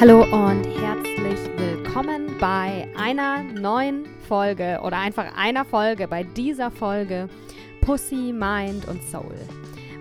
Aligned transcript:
Hallo 0.00 0.22
und 0.22 0.64
herzlich 0.80 1.38
willkommen 1.58 2.34
bei 2.40 2.88
einer 2.96 3.42
neuen 3.42 4.06
Folge 4.26 4.80
oder 4.82 4.96
einfach 4.96 5.36
einer 5.36 5.66
Folge, 5.66 6.08
bei 6.08 6.22
dieser 6.22 6.70
Folge 6.70 7.28
Pussy, 7.82 8.32
Mind 8.32 8.88
und 8.88 9.02
Soul. 9.02 9.34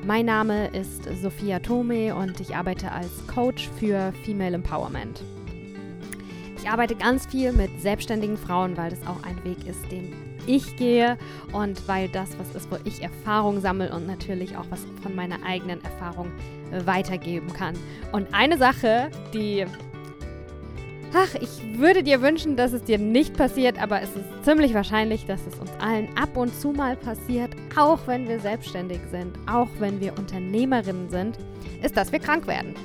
Mein 0.07 0.27
Name 0.27 0.67
ist 0.67 1.03
Sophia 1.21 1.59
Tome 1.59 2.15
und 2.15 2.39
ich 2.39 2.55
arbeite 2.55 2.93
als 2.93 3.27
Coach 3.27 3.69
für 3.77 4.13
Female 4.23 4.55
Empowerment. 4.55 5.21
Ich 6.57 6.69
arbeite 6.69 6.95
ganz 6.95 7.25
viel 7.25 7.51
mit 7.51 7.81
selbstständigen 7.81 8.37
Frauen, 8.37 8.77
weil 8.77 8.91
das 8.91 9.05
auch 9.05 9.21
ein 9.23 9.43
Weg 9.43 9.67
ist, 9.67 9.91
den 9.91 10.13
ich 10.47 10.77
gehe 10.77 11.17
und 11.51 11.85
weil 11.89 12.07
das 12.07 12.39
was 12.39 12.55
ist, 12.55 12.71
wo 12.71 12.77
ich 12.85 13.03
Erfahrung 13.03 13.59
sammle 13.59 13.93
und 13.93 14.07
natürlich 14.07 14.55
auch 14.55 14.65
was 14.69 14.79
von 15.03 15.13
meiner 15.13 15.43
eigenen 15.45 15.83
Erfahrung 15.83 16.31
weitergeben 16.85 17.51
kann. 17.51 17.75
Und 18.13 18.33
eine 18.33 18.57
Sache, 18.57 19.09
die 19.33 19.65
Ach, 21.13 21.33
ich 21.41 21.79
würde 21.79 22.03
dir 22.03 22.21
wünschen, 22.21 22.55
dass 22.55 22.71
es 22.71 22.83
dir 22.83 22.99
nicht 22.99 23.35
passiert, 23.35 23.81
aber 23.81 24.01
es 24.01 24.09
ist 24.09 24.25
ziemlich 24.43 24.75
wahrscheinlich, 24.75 25.25
dass 25.25 25.41
es 25.47 25.57
uns 25.57 25.71
allen 25.79 26.07
ab 26.15 26.37
und 26.37 26.53
zu 26.53 26.71
mal 26.71 26.95
passiert, 26.95 27.49
auch 27.75 27.99
wenn 28.05 28.27
wir 28.27 28.39
selbstständig 28.39 28.99
sind, 29.09 29.35
auch 29.51 29.69
wenn 29.79 29.99
wir 29.99 30.15
Unternehmerinnen 30.17 31.09
sind, 31.09 31.37
ist, 31.81 31.97
dass 31.97 32.11
wir 32.11 32.19
krank 32.19 32.45
werden. 32.45 32.75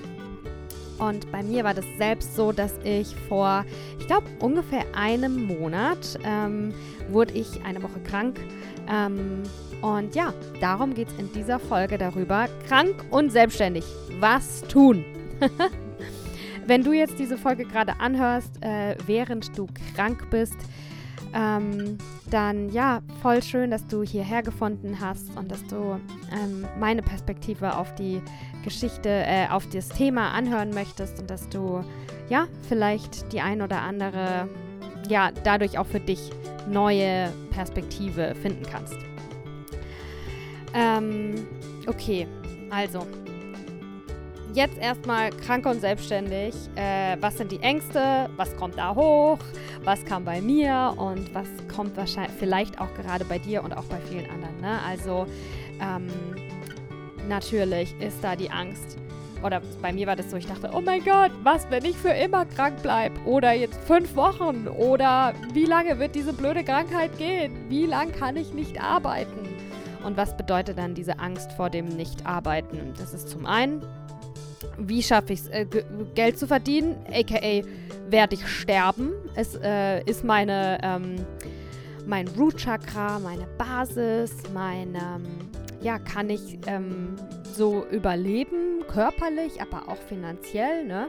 Und 0.99 1.31
bei 1.33 1.43
mir 1.43 1.65
war 1.65 1.75
das 1.75 1.85
selbst 1.99 2.35
so, 2.35 2.53
dass 2.53 2.73
ich 2.83 3.15
vor, 3.29 3.67
ich 3.99 4.07
glaube, 4.07 4.27
ungefähr 4.41 4.85
einem 4.95 5.47
Monat 5.47 6.19
ähm, 6.25 6.73
wurde 7.11 7.35
ich 7.35 7.63
eine 7.65 7.83
Woche 7.83 8.01
krank. 8.09 8.41
Ähm, 8.89 9.43
und 9.83 10.15
ja, 10.15 10.33
darum 10.61 10.95
geht 10.95 11.09
es 11.09 11.19
in 11.19 11.31
dieser 11.33 11.59
Folge 11.59 11.99
darüber, 11.99 12.49
krank 12.69 12.95
und 13.11 13.33
selbstständig. 13.33 13.85
Was 14.19 14.63
tun? 14.63 15.05
Wenn 16.67 16.83
du 16.83 16.93
jetzt 16.93 17.19
diese 17.19 17.37
Folge 17.37 17.65
gerade 17.65 18.01
anhörst, 18.01 18.63
äh, 18.63 18.97
während 19.07 19.57
du 19.59 19.67
krank 19.95 20.31
bist, 20.31 20.57
ähm, 21.35 21.99
dann 22.31 22.71
ja, 22.71 23.01
voll 23.21 23.43
schön, 23.43 23.71
dass 23.71 23.87
du 23.87 24.03
hierher 24.03 24.43
gefunden 24.43 24.99
hast 25.01 25.37
und 25.37 25.51
dass 25.51 25.65
du 25.67 26.01
ähm, 26.33 26.67
meine 26.79 27.03
Perspektive 27.03 27.77
auf 27.77 27.95
die 27.97 28.23
Geschichte, 28.63 29.09
äh, 29.09 29.49
auf 29.51 29.69
das 29.69 29.89
Thema 29.89 30.31
anhören 30.31 30.71
möchtest 30.71 31.19
und 31.21 31.29
dass 31.29 31.49
du 31.49 31.85
ja 32.29 32.47
vielleicht 32.69 33.33
die 33.33 33.41
ein 33.41 33.61
oder 33.61 33.83
andere, 33.83 34.49
ja, 35.09 35.33
dadurch 35.43 35.77
auch 35.79 35.87
für 35.87 36.01
dich 36.01 36.31
neue 36.69 37.31
Perspektive 37.51 38.35
finden 38.41 38.65
kannst. 38.71 38.97
Ähm, 40.73 41.47
okay, 41.87 42.27
also 42.71 43.07
jetzt 44.55 44.79
erstmal 44.79 45.31
krank 45.31 45.67
und 45.67 45.81
selbstständig. 45.81 46.55
Äh, 46.77 47.17
was 47.21 47.37
sind 47.37 47.53
die 47.53 47.61
Ängste? 47.61 48.29
Was 48.37 48.57
kommt 48.57 48.79
da 48.79 48.95
hoch? 48.95 49.39
Was 49.83 50.05
kam 50.05 50.25
bei 50.25 50.41
mir? 50.41 50.95
Und 50.97 51.35
was 51.35 51.49
kommt 51.75 51.97
wahrscheinlich 51.97 52.35
vielleicht 52.39 52.81
auch 52.81 52.93
gerade 52.95 53.25
bei 53.25 53.39
dir 53.39 53.63
und 53.63 53.77
auch 53.77 53.85
bei 53.85 53.99
vielen 54.09 54.31
anderen? 54.31 54.61
Ne? 54.61 54.79
Also 54.87 55.27
ähm, 55.81 56.09
natürlich 57.29 57.95
ist 58.01 58.23
da 58.23 58.37
die 58.37 58.51
Angst. 58.51 58.97
Oder 59.43 59.61
bei 59.83 59.93
mir 59.93 60.07
war 60.07 60.17
das 60.17 60.31
so, 60.31 60.39
ich 60.39 60.47
dachte, 60.47 60.71
oh 60.73 60.81
mein 60.81 61.05
Gott, 61.05 61.31
was, 61.43 61.69
wenn 61.69 61.85
ich 61.85 61.97
für 61.97 62.09
immer 62.09 62.47
krank 62.47 62.81
bleibe? 62.83 63.21
Oder 63.27 63.53
jetzt 63.53 63.79
fünf 63.87 64.17
Wochen? 64.17 64.69
Oder 64.69 65.35
wie 65.53 65.67
lange 65.67 65.99
wird 65.99 66.15
diese 66.15 66.33
blöde 66.33 66.65
Krankheit 66.65 67.19
gehen? 67.19 67.69
Wie 67.69 67.85
lange 67.85 68.13
kann 68.13 68.37
ich 68.37 68.55
nicht 68.55 68.81
arbeiten? 68.81 69.49
Und 70.03 70.17
was 70.17 70.37
bedeutet 70.37 70.79
dann 70.79 70.95
diese 70.95 71.19
Angst 71.19 71.53
vor 71.53 71.69
dem 71.69 71.87
Nicht-Arbeiten? 71.87 72.95
Das 72.97 73.13
ist 73.13 73.29
zum 73.29 73.45
einen 73.45 73.83
wie 74.79 75.03
schaffe 75.03 75.33
ich 75.33 75.41
es, 75.41 75.49
äh, 75.49 75.67
Geld 76.15 76.39
zu 76.39 76.47
verdienen, 76.47 76.97
aka 77.13 77.63
werde 78.09 78.35
ich 78.35 78.47
sterben. 78.47 79.13
Es 79.35 79.59
äh, 79.63 80.03
ist 80.05 80.25
meine, 80.25 80.79
ähm, 80.83 81.17
mein 82.07 82.29
Root 82.29 82.57
Chakra, 82.57 83.19
meine 83.19 83.47
Basis, 83.59 84.33
mein, 84.53 84.95
ähm, 84.95 85.25
ja, 85.81 85.99
kann 85.99 86.31
ich 86.31 86.59
ähm, 86.67 87.17
so 87.45 87.85
überleben, 87.91 88.85
körperlich, 88.89 89.61
aber 89.61 89.89
auch 89.89 89.97
finanziell, 89.97 90.85
ne? 90.85 91.09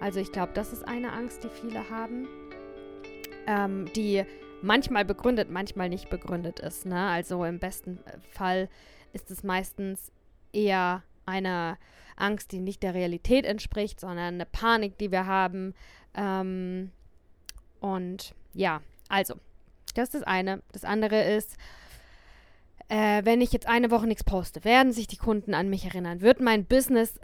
Also 0.00 0.20
ich 0.20 0.32
glaube, 0.32 0.52
das 0.54 0.72
ist 0.72 0.86
eine 0.86 1.12
Angst, 1.12 1.44
die 1.44 1.48
viele 1.48 1.90
haben, 1.90 2.26
ähm, 3.46 3.86
die 3.94 4.24
manchmal 4.62 5.04
begründet, 5.04 5.50
manchmal 5.50 5.88
nicht 5.88 6.10
begründet 6.10 6.60
ist, 6.60 6.86
ne? 6.86 7.08
Also 7.08 7.44
im 7.44 7.58
besten 7.58 7.98
Fall 8.30 8.68
ist 9.12 9.30
es 9.30 9.42
meistens 9.42 10.12
eher 10.52 11.02
eine 11.26 11.78
Angst, 12.20 12.52
die 12.52 12.60
nicht 12.60 12.82
der 12.82 12.94
Realität 12.94 13.44
entspricht, 13.44 14.00
sondern 14.00 14.34
eine 14.34 14.46
Panik, 14.46 14.98
die 14.98 15.10
wir 15.10 15.26
haben. 15.26 15.74
Ähm, 16.14 16.90
und 17.80 18.34
ja, 18.54 18.80
also, 19.08 19.34
das 19.94 20.08
ist 20.08 20.14
das 20.14 20.22
eine. 20.22 20.62
Das 20.72 20.84
andere 20.84 21.22
ist, 21.22 21.56
äh, 22.88 23.24
wenn 23.24 23.40
ich 23.40 23.52
jetzt 23.52 23.68
eine 23.68 23.90
Woche 23.90 24.06
nichts 24.06 24.24
poste, 24.24 24.64
werden 24.64 24.92
sich 24.92 25.06
die 25.06 25.16
Kunden 25.16 25.54
an 25.54 25.68
mich 25.68 25.84
erinnern? 25.84 26.20
Wird 26.20 26.40
mein 26.40 26.64
Business 26.64 27.20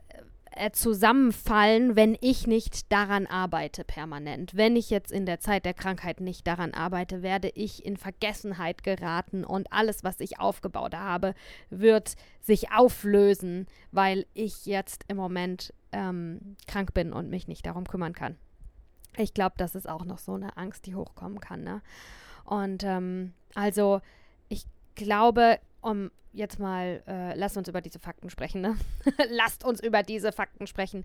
äh, 0.57 0.71
zusammenfallen, 0.71 1.97
wenn 1.97 2.17
ich 2.21 2.47
nicht 2.47 2.91
daran 2.93 3.27
arbeite 3.27 3.85
permanent. 3.85 4.57
Wenn 4.57 4.77
ich 4.77 4.91
jetzt 4.91 5.13
in 5.13 5.27
der 5.27 5.41
Zeit 5.41 5.65
der 5.65 5.75
Krankheit 5.75 6.21
nicht 6.21 6.47
daran 6.47 6.75
arbeite, 6.75 7.23
werde 7.23 7.51
ich 7.55 7.85
in 7.85 7.97
Vergessenheit 7.97 8.83
geraten 8.83 9.45
und 9.45 9.73
alles, 9.73 10.05
was 10.05 10.21
ich 10.21 10.41
aufgebaut 10.41 10.95
habe, 10.95 11.35
wird 11.71 12.15
sich 12.41 12.73
auflösen, 12.73 13.67
weil 13.93 14.27
ich 14.35 14.67
jetzt 14.67 15.05
im 15.09 15.17
Moment 15.17 15.73
ähm, 15.93 16.57
krank 16.67 16.95
bin 16.95 17.13
und 17.13 17.31
mich 17.31 17.49
nicht 17.49 17.67
darum 17.67 17.87
kümmern 17.87 18.13
kann. 18.13 18.37
Ich 19.17 19.35
glaube, 19.35 19.55
das 19.57 19.75
ist 19.75 19.89
auch 19.89 20.05
noch 20.05 20.19
so 20.19 20.35
eine 20.35 20.57
Angst, 20.57 20.87
die 20.87 20.95
hochkommen 20.95 21.41
kann. 21.41 21.63
Ne? 21.63 21.83
Und 22.45 22.83
ähm, 22.85 23.33
also 23.55 24.01
glaube, 24.95 25.59
um 25.81 26.11
jetzt 26.33 26.59
mal, 26.59 27.03
äh, 27.07 27.35
lasst 27.37 27.57
uns 27.57 27.69
über 27.69 27.81
diese 27.81 27.99
Fakten 27.99 28.29
sprechen, 28.31 28.61
ne? 28.61 28.77
lasst 29.31 29.65
uns 29.65 29.81
über 29.83 30.03
diese 30.03 30.33
Fakten 30.33 30.67
sprechen. 30.67 31.05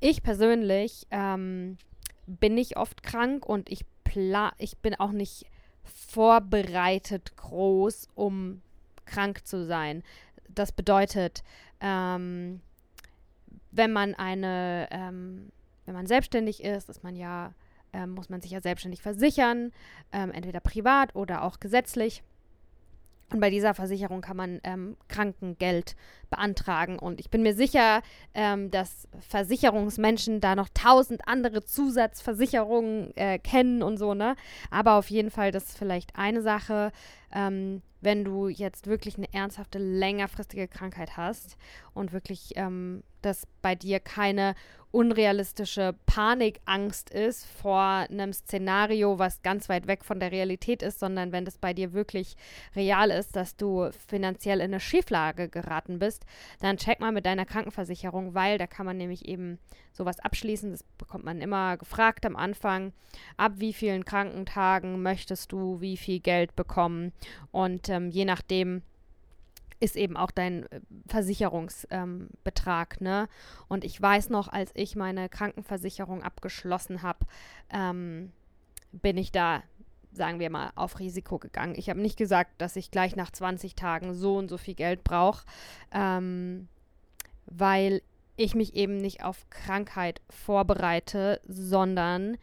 Ich 0.00 0.22
persönlich 0.22 1.06
ähm, 1.10 1.78
bin 2.26 2.54
nicht 2.54 2.76
oft 2.76 3.02
krank 3.02 3.46
und 3.46 3.70
ich, 3.70 3.84
pla 4.04 4.52
ich 4.58 4.76
bin 4.78 4.94
auch 4.94 5.12
nicht 5.12 5.46
vorbereitet 5.84 7.36
groß, 7.36 8.08
um 8.14 8.60
krank 9.04 9.46
zu 9.46 9.64
sein. 9.64 10.02
Das 10.48 10.72
bedeutet, 10.72 11.42
ähm, 11.80 12.60
wenn 13.70 13.92
man 13.92 14.14
eine, 14.14 14.88
ähm, 14.90 15.52
wenn 15.84 15.94
man 15.94 16.06
selbstständig 16.06 16.62
ist, 16.62 16.88
ist 16.88 17.04
man 17.04 17.14
ja, 17.14 17.52
ähm, 17.92 18.10
muss 18.10 18.28
man 18.28 18.40
sich 18.40 18.50
ja 18.50 18.60
selbstständig 18.60 19.02
versichern, 19.02 19.72
ähm, 20.12 20.32
entweder 20.32 20.60
privat 20.60 21.14
oder 21.14 21.42
auch 21.42 21.60
gesetzlich. 21.60 22.22
Und 23.32 23.40
bei 23.40 23.50
dieser 23.50 23.74
Versicherung 23.74 24.20
kann 24.20 24.36
man 24.36 24.60
ähm, 24.62 24.96
Krankengeld 25.08 25.96
beantragen. 26.30 26.98
Und 26.98 27.18
ich 27.18 27.28
bin 27.28 27.42
mir 27.42 27.54
sicher, 27.54 28.02
ähm, 28.34 28.70
dass 28.70 29.08
Versicherungsmenschen 29.28 30.40
da 30.40 30.54
noch 30.54 30.68
tausend 30.72 31.26
andere 31.26 31.64
Zusatzversicherungen 31.64 33.16
äh, 33.16 33.38
kennen 33.40 33.82
und 33.82 33.96
so, 33.96 34.14
ne? 34.14 34.36
Aber 34.70 34.94
auf 34.94 35.10
jeden 35.10 35.30
Fall, 35.30 35.50
das 35.50 35.64
ist 35.64 35.78
vielleicht 35.78 36.16
eine 36.16 36.40
Sache, 36.40 36.92
ähm, 37.34 37.82
wenn 38.00 38.24
du 38.24 38.48
jetzt 38.48 38.86
wirklich 38.86 39.16
eine 39.16 39.32
ernsthafte, 39.32 39.78
längerfristige 39.78 40.68
Krankheit 40.68 41.16
hast 41.16 41.56
und 41.94 42.12
wirklich, 42.12 42.52
ähm, 42.56 43.02
dass 43.22 43.46
bei 43.62 43.74
dir 43.74 44.00
keine 44.00 44.54
unrealistische 44.96 45.94
Panikangst 46.06 47.10
ist 47.10 47.44
vor 47.44 48.06
einem 48.08 48.32
Szenario, 48.32 49.18
was 49.18 49.42
ganz 49.42 49.68
weit 49.68 49.86
weg 49.86 50.04
von 50.04 50.20
der 50.20 50.32
Realität 50.32 50.82
ist, 50.82 51.00
sondern 51.00 51.32
wenn 51.32 51.44
das 51.44 51.58
bei 51.58 51.74
dir 51.74 51.92
wirklich 51.92 52.34
real 52.74 53.10
ist, 53.10 53.36
dass 53.36 53.56
du 53.56 53.90
finanziell 54.08 54.58
in 54.60 54.72
eine 54.72 54.80
Schieflage 54.80 55.50
geraten 55.50 55.98
bist, 55.98 56.24
dann 56.60 56.78
check 56.78 57.00
mal 57.00 57.12
mit 57.12 57.26
deiner 57.26 57.44
Krankenversicherung, 57.44 58.32
weil 58.32 58.56
da 58.56 58.66
kann 58.66 58.86
man 58.86 58.96
nämlich 58.96 59.28
eben 59.28 59.58
sowas 59.92 60.18
abschließen. 60.18 60.70
Das 60.70 60.82
bekommt 60.82 61.24
man 61.24 61.42
immer 61.42 61.76
gefragt 61.76 62.24
am 62.24 62.36
Anfang. 62.36 62.92
Ab 63.36 63.52
wie 63.56 63.74
vielen 63.74 64.04
Krankentagen 64.04 65.02
möchtest 65.02 65.52
du 65.52 65.80
wie 65.80 65.98
viel 65.98 66.20
Geld 66.20 66.56
bekommen? 66.56 67.12
Und 67.50 67.88
ähm, 67.88 68.10
je 68.10 68.24
nachdem, 68.24 68.82
ist 69.80 69.96
eben 69.96 70.16
auch 70.16 70.30
dein 70.30 70.70
äh, 70.70 70.80
Versicherungsbetrag, 71.06 72.96
ähm, 73.00 73.04
ne? 73.04 73.28
Und 73.68 73.84
ich 73.84 74.00
weiß 74.00 74.30
noch, 74.30 74.48
als 74.48 74.70
ich 74.74 74.96
meine 74.96 75.28
Krankenversicherung 75.28 76.22
abgeschlossen 76.22 77.02
habe, 77.02 77.26
ähm, 77.70 78.32
bin 78.92 79.18
ich 79.18 79.32
da, 79.32 79.62
sagen 80.12 80.38
wir 80.40 80.50
mal, 80.50 80.70
auf 80.74 80.98
Risiko 80.98 81.38
gegangen. 81.38 81.74
Ich 81.76 81.90
habe 81.90 82.00
nicht 82.00 82.16
gesagt, 82.16 82.52
dass 82.58 82.76
ich 82.76 82.90
gleich 82.90 83.16
nach 83.16 83.30
20 83.30 83.74
Tagen 83.74 84.14
so 84.14 84.36
und 84.36 84.48
so 84.48 84.56
viel 84.56 84.74
Geld 84.74 85.04
brauche, 85.04 85.44
ähm, 85.92 86.68
weil 87.46 88.02
ich 88.36 88.54
mich 88.54 88.74
eben 88.74 88.96
nicht 88.96 89.22
auf 89.24 89.48
Krankheit 89.50 90.20
vorbereite, 90.30 91.40
sondern 91.46 92.38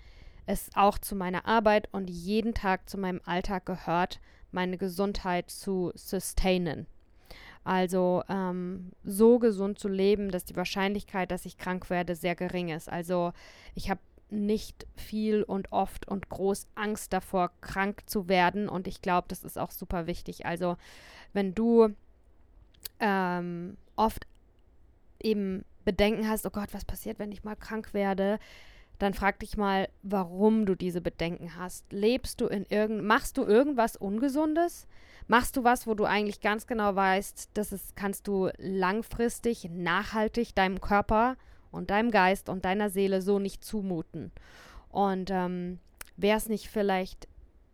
es 0.45 0.69
auch 0.75 0.97
zu 0.97 1.15
meiner 1.15 1.45
Arbeit 1.45 1.87
und 1.91 2.09
jeden 2.09 2.53
Tag 2.53 2.89
zu 2.89 2.97
meinem 2.97 3.21
Alltag 3.25 3.65
gehört, 3.65 4.19
meine 4.53 4.77
Gesundheit 4.77 5.49
zu 5.49 5.91
sustainen. 5.95 6.87
Also 7.63 8.23
ähm, 8.27 8.91
so 9.03 9.39
gesund 9.39 9.79
zu 9.79 9.87
leben, 9.87 10.31
dass 10.31 10.43
die 10.43 10.55
Wahrscheinlichkeit, 10.55 11.31
dass 11.31 11.45
ich 11.45 11.57
krank 11.57 11.89
werde, 11.89 12.15
sehr 12.15 12.35
gering 12.35 12.69
ist. 12.69 12.89
Also 12.89 13.31
ich 13.73 13.89
habe 13.89 14.01
nicht 14.29 14.87
viel 14.95 15.43
und 15.43 15.71
oft 15.71 16.07
und 16.07 16.27
groß 16.27 16.67
Angst 16.75 17.13
davor, 17.13 17.51
krank 17.61 18.01
zu 18.07 18.27
werden. 18.27 18.67
Und 18.67 18.87
ich 18.87 19.01
glaube, 19.01 19.27
das 19.29 19.43
ist 19.43 19.57
auch 19.57 19.71
super 19.71 20.07
wichtig. 20.07 20.45
Also 20.45 20.75
wenn 21.31 21.53
du 21.53 21.89
ähm, 22.99 23.77
oft 23.95 24.27
eben 25.21 25.63
Bedenken 25.85 26.27
hast, 26.27 26.45
oh 26.45 26.49
Gott, 26.49 26.73
was 26.73 26.85
passiert, 26.85 27.19
wenn 27.19 27.31
ich 27.31 27.43
mal 27.43 27.55
krank 27.55 27.93
werde, 27.93 28.39
dann 29.03 29.13
frag 29.13 29.39
dich 29.39 29.57
mal, 29.57 29.89
warum 30.01 30.65
du 30.65 30.75
diese 30.75 31.01
Bedenken 31.01 31.55
hast. 31.55 31.91
Lebst 31.91 32.41
du 32.41 32.47
in 32.47 32.65
irgend, 32.65 33.03
machst 33.03 33.37
du 33.37 33.43
irgendwas 33.43 33.95
Ungesundes? 33.95 34.87
Machst 35.27 35.55
du 35.55 35.63
was, 35.63 35.87
wo 35.87 35.93
du 35.93 36.05
eigentlich 36.05 36.41
ganz 36.41 36.67
genau 36.67 36.95
weißt, 36.95 37.51
das 37.53 37.71
ist, 37.71 37.95
kannst 37.95 38.27
du 38.27 38.49
langfristig, 38.57 39.69
nachhaltig 39.69 40.55
deinem 40.55 40.81
Körper 40.81 41.37
und 41.71 41.89
deinem 41.89 42.11
Geist 42.11 42.49
und 42.49 42.65
deiner 42.65 42.89
Seele 42.89 43.21
so 43.21 43.39
nicht 43.39 43.63
zumuten? 43.63 44.31
Und 44.89 45.29
ähm, 45.31 45.79
wäre 46.17 46.37
es 46.37 46.49
nicht 46.49 46.69
vielleicht 46.69 47.27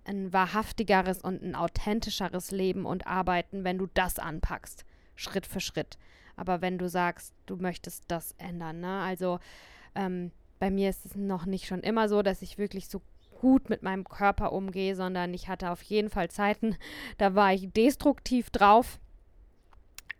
ein 0.05 0.31
wahrhaftigeres 0.33 1.21
und 1.21 1.43
ein 1.43 1.55
authentischeres 1.55 2.51
Leben 2.51 2.85
und 2.85 3.07
Arbeiten, 3.07 3.63
wenn 3.63 3.77
du 3.77 3.87
das 3.93 4.19
anpackst, 4.19 4.85
Schritt 5.15 5.45
für 5.45 5.59
Schritt? 5.59 5.97
Aber 6.35 6.61
wenn 6.61 6.77
du 6.77 6.87
sagst, 6.87 7.33
du 7.45 7.57
möchtest 7.57 8.05
das 8.07 8.33
ändern, 8.37 8.79
ne? 8.79 9.01
Also 9.01 9.39
ähm, 9.95 10.31
bei 10.59 10.69
mir 10.69 10.89
ist 10.89 11.05
es 11.05 11.15
noch 11.15 11.45
nicht 11.45 11.65
schon 11.65 11.81
immer 11.81 12.09
so, 12.09 12.21
dass 12.21 12.41
ich 12.41 12.57
wirklich 12.57 12.89
so 12.89 13.01
gut 13.39 13.69
mit 13.69 13.83
meinem 13.83 14.03
Körper 14.03 14.51
umgehe, 14.51 14.95
sondern 14.95 15.33
ich 15.33 15.47
hatte 15.47 15.71
auf 15.71 15.81
jeden 15.81 16.09
Fall 16.09 16.29
Zeiten, 16.29 16.75
da 17.17 17.35
war 17.35 17.53
ich 17.53 17.71
destruktiv 17.71 18.49
drauf. 18.49 18.99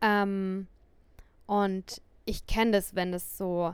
Ähm, 0.01 0.67
und 1.45 2.01
ich 2.25 2.47
kenne 2.47 2.71
das, 2.71 2.95
wenn 2.95 3.13
es 3.13 3.37
so, 3.37 3.73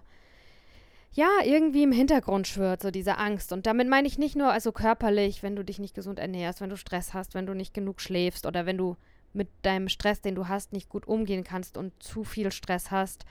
ja, 1.12 1.30
irgendwie 1.44 1.84
im 1.84 1.92
Hintergrund 1.92 2.48
schwirrt, 2.48 2.82
so 2.82 2.90
diese 2.90 3.18
Angst. 3.18 3.52
Und 3.52 3.68
damit 3.68 3.88
meine 3.88 4.08
ich 4.08 4.18
nicht 4.18 4.36
nur 4.36 4.52
also 4.52 4.72
körperlich, 4.72 5.44
wenn 5.44 5.56
du 5.56 5.64
dich 5.64 5.80
nicht 5.80 5.94
gesund 5.94 6.20
ernährst, 6.20 6.62
wenn 6.62 6.70
du 6.70 6.78
Stress 6.78 7.14
hast, 7.14 7.36
wenn 7.36 7.46
du 7.46 7.54
nicht 7.54 7.74
genug 7.74 8.02
schläfst 8.02 8.46
oder 8.46 8.66
wenn 8.66 8.78
du 8.78 8.98
mit 9.34 9.50
deinem 9.62 9.90
Stress, 9.90 10.22
den 10.22 10.36
du 10.36 10.48
hast, 10.48 10.74
nicht 10.74 10.90
gut 10.90 11.08
umgehen 11.08 11.44
kannst 11.44 11.78
und 11.78 11.92
zu 12.02 12.24
viel 12.24 12.52
Stress 12.52 12.90
hast, 12.92 13.26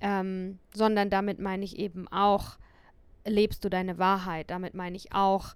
ähm, 0.00 0.58
sondern 0.72 1.10
damit 1.10 1.38
meine 1.38 1.64
ich 1.64 1.78
eben 1.78 2.08
auch, 2.08 2.58
lebst 3.26 3.64
du 3.64 3.70
deine 3.70 3.98
Wahrheit. 3.98 4.50
Damit 4.50 4.74
meine 4.74 4.96
ich 4.96 5.12
auch 5.12 5.54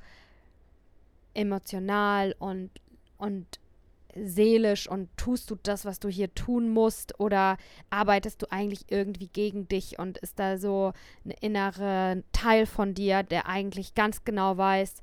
emotional 1.34 2.34
und, 2.38 2.70
und 3.18 3.46
seelisch 4.14 4.88
und 4.88 5.08
tust 5.16 5.50
du 5.50 5.56
das, 5.62 5.84
was 5.84 6.00
du 6.00 6.08
hier 6.08 6.34
tun 6.34 6.70
musst 6.70 7.20
oder 7.20 7.56
arbeitest 7.90 8.42
du 8.42 8.50
eigentlich 8.50 8.86
irgendwie 8.88 9.28
gegen 9.28 9.68
dich 9.68 9.98
und 9.98 10.18
ist 10.18 10.38
da 10.38 10.58
so 10.58 10.92
ein 11.24 11.30
innerer 11.40 12.16
Teil 12.32 12.66
von 12.66 12.94
dir, 12.94 13.22
der 13.22 13.46
eigentlich 13.46 13.94
ganz 13.94 14.24
genau 14.24 14.56
weiß, 14.56 15.02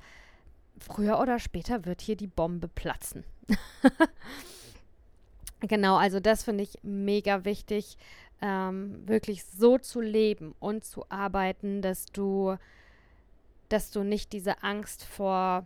früher 0.80 1.20
oder 1.20 1.40
später 1.40 1.86
wird 1.86 2.02
hier 2.02 2.16
die 2.16 2.28
Bombe 2.28 2.68
platzen. 2.68 3.24
genau, 5.62 5.96
also 5.96 6.20
das 6.20 6.44
finde 6.44 6.64
ich 6.64 6.80
mega 6.84 7.46
wichtig, 7.46 7.98
ähm, 8.42 9.08
wirklich 9.08 9.46
so 9.46 9.78
zu 9.78 10.02
leben 10.02 10.56
und 10.60 10.84
zu 10.84 11.10
arbeiten, 11.10 11.82
dass 11.82 12.06
du, 12.06 12.58
dass 13.70 13.92
du 13.92 14.04
nicht 14.04 14.34
diese 14.34 14.64
Angst 14.64 15.04
vor 15.04 15.66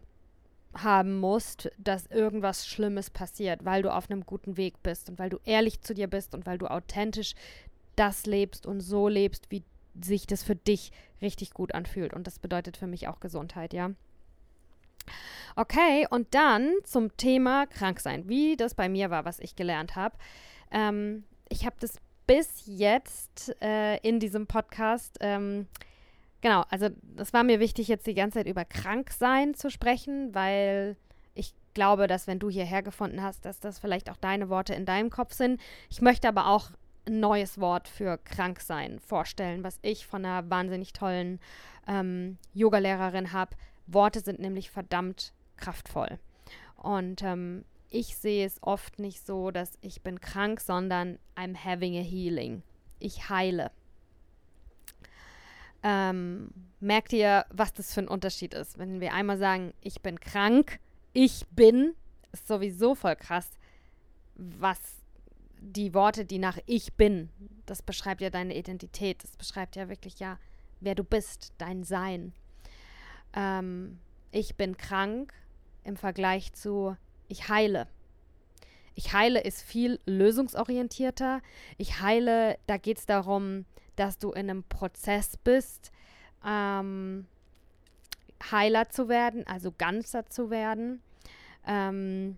haben 0.73 1.19
musst, 1.19 1.71
dass 1.77 2.05
irgendwas 2.07 2.67
Schlimmes 2.67 3.09
passiert, 3.09 3.65
weil 3.65 3.81
du 3.81 3.93
auf 3.93 4.09
einem 4.09 4.25
guten 4.25 4.55
Weg 4.55 4.81
bist 4.83 5.09
und 5.09 5.17
weil 5.17 5.29
du 5.29 5.39
ehrlich 5.45 5.81
zu 5.81 5.93
dir 5.93 6.07
bist 6.07 6.35
und 6.35 6.45
weil 6.45 6.57
du 6.57 6.67
authentisch 6.67 7.33
das 7.95 8.25
lebst 8.25 8.65
und 8.65 8.79
so 8.79 9.07
lebst, 9.07 9.47
wie 9.49 9.63
sich 9.99 10.27
das 10.27 10.43
für 10.43 10.55
dich 10.55 10.91
richtig 11.21 11.53
gut 11.53 11.73
anfühlt. 11.73 12.13
Und 12.13 12.27
das 12.27 12.39
bedeutet 12.39 12.77
für 12.77 12.87
mich 12.87 13.07
auch 13.07 13.19
Gesundheit, 13.19 13.73
ja. 13.73 13.91
Okay, 15.55 16.07
und 16.09 16.33
dann 16.35 16.73
zum 16.83 17.15
Thema 17.17 17.65
Kranksein, 17.65 18.29
wie 18.29 18.55
das 18.55 18.75
bei 18.75 18.87
mir 18.87 19.09
war, 19.09 19.25
was 19.25 19.39
ich 19.39 19.55
gelernt 19.55 19.95
habe. 19.95 20.15
Ähm, 20.71 21.23
ich 21.49 21.65
habe 21.65 21.75
das 21.79 21.95
bis 22.29 22.61
jetzt 22.67 23.59
äh, 23.59 23.97
in 24.07 24.19
diesem 24.19 24.45
Podcast, 24.45 25.17
ähm, 25.19 25.65
genau, 26.41 26.63
also 26.69 26.89
es 27.17 27.33
war 27.33 27.43
mir 27.43 27.59
wichtig, 27.59 27.87
jetzt 27.87 28.05
die 28.05 28.13
ganze 28.13 28.37
Zeit 28.37 28.45
über 28.45 28.65
Kranksein 28.65 29.55
zu 29.55 29.71
sprechen, 29.71 30.35
weil 30.35 30.95
ich 31.33 31.55
glaube, 31.73 32.05
dass 32.05 32.27
wenn 32.27 32.37
du 32.37 32.51
hierher 32.51 32.83
gefunden 32.83 33.23
hast, 33.23 33.45
dass 33.45 33.59
das 33.59 33.79
vielleicht 33.79 34.11
auch 34.11 34.17
deine 34.17 34.47
Worte 34.47 34.75
in 34.75 34.85
deinem 34.85 35.09
Kopf 35.09 35.33
sind. 35.33 35.59
Ich 35.89 36.03
möchte 36.03 36.27
aber 36.27 36.45
auch 36.45 36.69
ein 37.07 37.19
neues 37.19 37.59
Wort 37.59 37.87
für 37.87 38.19
Kranksein 38.19 38.99
vorstellen, 38.99 39.63
was 39.63 39.79
ich 39.81 40.05
von 40.05 40.23
einer 40.23 40.47
wahnsinnig 40.51 40.93
tollen 40.93 41.39
ähm, 41.87 42.37
Yogalehrerin 42.53 43.33
habe. 43.33 43.55
Worte 43.87 44.19
sind 44.19 44.39
nämlich 44.39 44.69
verdammt 44.69 45.33
kraftvoll. 45.57 46.19
Und 46.75 47.23
ähm, 47.23 47.65
ich 47.89 48.17
sehe 48.17 48.45
es 48.45 48.61
oft 48.61 48.99
nicht 48.99 49.25
so, 49.25 49.51
dass 49.51 49.77
ich 49.81 50.01
bin 50.01 50.21
krank, 50.21 50.59
sondern 50.59 51.17
I'm 51.35 51.55
having 51.55 51.97
a 51.97 52.01
healing. 52.01 52.61
Ich 52.99 53.29
heile. 53.29 53.71
Ähm, 55.81 56.51
merkt 56.79 57.13
ihr, 57.13 57.45
was 57.49 57.73
das 57.73 57.93
für 57.93 58.01
ein 58.01 58.07
Unterschied 58.07 58.53
ist? 58.53 58.77
Wenn 58.77 58.99
wir 58.99 59.13
einmal 59.13 59.37
sagen, 59.37 59.73
ich 59.81 60.01
bin 60.01 60.19
krank, 60.19 60.79
ich 61.13 61.47
bin, 61.51 61.95
ist 62.31 62.47
sowieso 62.47 62.95
voll 62.95 63.15
krass, 63.15 63.49
was 64.35 64.79
die 65.61 65.93
Worte, 65.93 66.25
die 66.25 66.39
nach 66.39 66.57
ich 66.65 66.93
bin, 66.93 67.29
das 67.65 67.81
beschreibt 67.81 68.21
ja 68.21 68.29
deine 68.29 68.55
Identität, 68.55 69.23
das 69.23 69.35
beschreibt 69.35 69.75
ja 69.75 69.89
wirklich 69.89 70.19
ja, 70.19 70.37
wer 70.79 70.95
du 70.95 71.03
bist, 71.03 71.53
dein 71.57 71.83
Sein. 71.83 72.33
Ähm, 73.33 73.99
ich 74.31 74.55
bin 74.55 74.77
krank 74.77 75.33
im 75.83 75.97
Vergleich 75.97 76.53
zu 76.53 76.95
ich 77.29 77.47
heile. 77.47 77.87
Ich 78.95 79.13
heile 79.13 79.39
ist 79.39 79.61
viel 79.61 79.99
lösungsorientierter. 80.05 81.41
Ich 81.77 82.01
heile, 82.01 82.57
da 82.67 82.75
geht 82.75 82.97
es 82.97 83.05
darum, 83.05 83.65
dass 83.95 84.17
du 84.17 84.31
in 84.31 84.49
einem 84.49 84.63
Prozess 84.63 85.37
bist, 85.37 85.91
ähm, 86.45 87.25
heiler 88.51 88.89
zu 88.89 89.07
werden, 89.07 89.47
also 89.47 89.71
ganzer 89.71 90.25
zu 90.25 90.49
werden. 90.49 91.01
Ähm, 91.65 92.37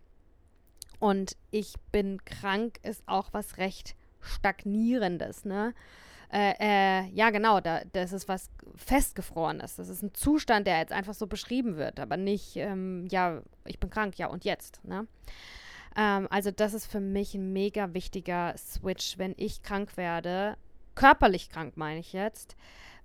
und 1.00 1.36
ich 1.50 1.74
bin 1.92 2.24
krank 2.26 2.80
ist 2.84 3.02
auch 3.08 3.30
was 3.32 3.58
recht 3.58 3.96
stagnierendes, 4.20 5.46
ne? 5.46 5.74
Äh, 6.32 6.54
äh, 6.60 7.10
ja, 7.10 7.30
genau, 7.30 7.60
da, 7.60 7.82
das 7.92 8.14
ist 8.14 8.30
was 8.30 8.50
Festgefrorenes. 8.76 9.76
Das 9.76 9.90
ist 9.90 10.02
ein 10.02 10.14
Zustand, 10.14 10.66
der 10.66 10.80
jetzt 10.80 10.94
einfach 10.94 11.14
so 11.14 11.28
beschrieben 11.28 11.76
wird, 11.76 12.00
aber 12.00 12.16
nicht, 12.16 12.56
ähm, 12.56 13.06
ja, 13.12 13.42
ich 13.66 13.80
bin 13.80 13.90
krank, 13.90 14.18
ja, 14.18 14.28
und 14.28 14.46
jetzt, 14.46 14.84
ne? 14.86 15.08
Ähm, 15.98 16.28
also, 16.30 16.52
das 16.52 16.74
ist 16.74 16.86
für 16.86 17.02
mich 17.02 17.36
ein 17.36 17.52
mega 17.52 17.94
wichtiger 17.94 18.56
Switch, 18.58 19.18
wenn 19.18 19.34
ich 19.36 19.62
krank 19.62 19.98
werde, 19.98 20.56
körperlich 20.96 21.50
krank 21.50 21.76
meine 21.76 22.00
ich 22.00 22.14
jetzt, 22.14 22.56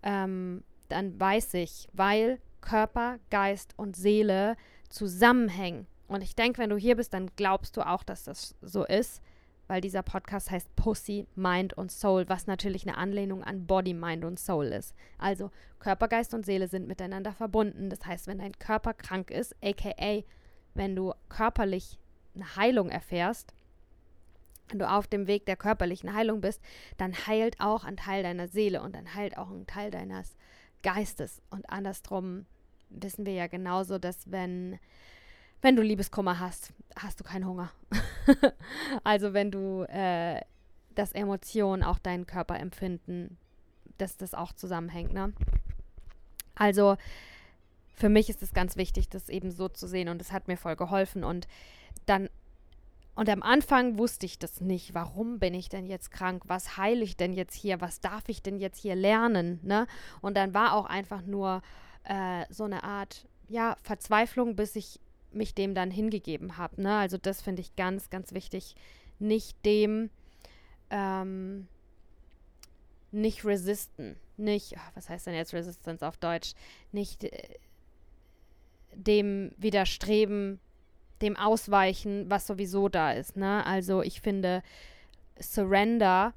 ähm, 0.05 0.63
dann 0.89 1.19
weiß 1.19 1.55
ich, 1.55 1.89
weil 1.93 2.41
Körper, 2.61 3.19
Geist 3.31 3.75
und 3.77 3.97
Seele 3.97 4.57
zusammenhängen. 4.89 5.89
Und 6.07 6.23
ich 6.23 6.37
denke, 6.37 6.59
wenn 6.59 6.71
du 6.71 6.77
hier 6.77 6.95
bist, 6.95 7.13
dann 7.13 7.31
glaubst 7.35 7.77
du 7.77 7.85
auch, 7.85 8.05
dass 8.05 8.23
das 8.23 8.55
so 8.61 8.85
ist 8.85 9.21
weil 9.69 9.81
dieser 9.81 10.03
Podcast 10.03 10.51
heißt 10.51 10.75
Pussy, 10.77 11.27
Mind 11.35 11.75
und 11.75 11.91
Soul, 11.91 12.29
was 12.29 12.47
natürlich 12.47 12.87
eine 12.87 12.97
Anlehnung 12.97 13.43
an 13.43 13.67
Body, 13.67 13.95
Mind 13.95 14.25
und 14.25 14.39
Soul 14.39 14.67
ist. 14.67 14.95
Also 15.19 15.51
Körper, 15.79 16.09
Geist 16.09 16.35
und 16.35 16.47
Seele 16.47 16.69
sind 16.69 16.89
miteinander 16.89 17.33
verbunden. 17.33 17.91
Das 17.91 18.05
heißt, 18.05 18.27
wenn 18.27 18.39
dein 18.39 18.59
Körper 18.59 18.95
krank 18.95 19.31
ist, 19.31 19.55
aka 19.63 20.23
wenn 20.75 20.95
du 20.95 21.13
körperlich 21.29 21.99
eine 22.35 22.57
Heilung 22.57 22.91
erfährst, 22.91 23.55
wenn 24.69 24.79
du 24.79 24.91
auf 24.91 25.07
dem 25.07 25.27
Weg 25.27 25.47
der 25.47 25.57
körperlichen 25.57 26.13
Heilung 26.13 26.41
bist, 26.41 26.61
dann 26.97 27.15
heilt 27.27 27.61
auch 27.61 27.85
ein 27.85 27.97
Teil 27.97 28.23
deiner 28.23 28.49
Seele 28.49 28.83
und 28.83 28.95
dann 28.95 29.15
heilt 29.15 29.39
auch 29.39 29.51
ein 29.51 29.67
Teil 29.67 29.91
deines 29.91 30.37
Geistes. 30.83 31.41
Und 31.51 31.71
andersrum 31.71 32.47
wissen 32.91 33.27
wir 33.27 33.33
ja 33.33 33.47
genauso, 33.47 33.99
dass 33.99 34.31
wenn 34.31 34.79
wenn 35.63 35.77
du 35.77 35.83
Liebeskummer 35.83 36.39
hast, 36.39 36.73
hast 36.97 37.21
du 37.21 37.25
keinen 37.25 37.47
Hunger. 37.47 37.71
also 39.05 39.33
wenn 39.33 39.51
du 39.51 39.83
äh, 39.85 40.41
das 40.95 41.13
Emotionen 41.13 41.83
auch 41.83 41.99
deinen 41.99 42.27
Körper 42.27 42.59
empfinden, 42.59 43.37
dass 43.99 44.17
das 44.17 44.35
auch 44.35 44.53
zusammenhängt. 44.53 45.13
Ne? 45.13 45.33
Also 46.55 46.97
für 47.95 48.09
mich 48.09 48.29
ist 48.29 48.43
es 48.43 48.53
ganz 48.53 48.77
wichtig, 48.77 49.09
das 49.09 49.29
eben 49.29 49.51
so 49.51 49.69
zu 49.69 49.87
sehen 49.87 50.09
und 50.09 50.21
es 50.21 50.33
hat 50.33 50.49
mir 50.49 50.57
voll 50.57 50.77
geholfen 50.77 51.25
und 51.25 51.47
dann 52.05 52.29
und 53.15 53.31
am 53.31 53.43
Anfang 53.43 53.97
wusste 53.97 54.27
ich 54.27 54.39
das 54.39 54.61
nicht. 54.61 54.93
Warum 54.93 55.39
bin 55.39 55.55
ich 55.55 55.71
denn 55.71 55.87
jetzt 55.87 56.11
krank? 56.11 56.43
Was 56.49 56.77
heile 56.77 57.03
ich 57.03 57.17
denn 57.17 57.33
jetzt 57.33 57.55
hier? 57.55 57.81
Was 57.81 58.03
darf 58.03 58.25
ich 58.27 58.43
denn 58.43 58.59
jetzt 58.59 58.79
hier 58.79 58.95
lernen? 58.95 59.59
Ne? 59.63 59.87
Und 60.21 60.37
dann 60.37 60.53
war 60.53 60.75
auch 60.75 60.85
einfach 60.85 61.23
nur 61.23 61.63
äh, 62.05 62.45
so 62.51 62.65
eine 62.65 62.85
Art, 62.85 63.27
ja, 63.49 63.79
Verzweiflung, 63.81 64.55
bis 64.55 64.77
ich 64.77 65.01
mich 65.37 65.55
dem 65.55 65.75
dann 65.75 65.91
hingegeben 65.91 66.57
habe. 66.57 66.83
Ne? 66.83 66.97
Also 66.97 67.19
das 67.19 67.43
finde 67.43 67.63
ich 67.63 67.77
ganz, 67.77 68.11
ganz 68.11 68.33
wichtig. 68.33 68.75
Nicht 69.19 69.65
dem 69.65 70.11
ähm, 70.91 71.69
nicht 73.13 73.45
resisten, 73.45 74.17
nicht, 74.37 74.75
ach, 74.79 74.91
was 74.95 75.09
heißt 75.09 75.27
denn 75.27 75.35
jetzt 75.35 75.55
Resistance 75.55 76.07
auf 76.07 76.17
Deutsch, 76.17 76.53
nicht 76.93 77.25
äh, 77.25 77.31
dem 78.95 79.53
widerstreben, 79.57 80.61
dem 81.23 81.37
ausweichen, 81.37 82.29
was 82.29 82.47
sowieso 82.47 82.89
da 82.89 83.13
ist. 83.13 83.37
Ne? 83.37 83.65
Also 83.65 84.03
ich 84.03 84.21
finde, 84.21 84.63
Surrender, 85.41 86.35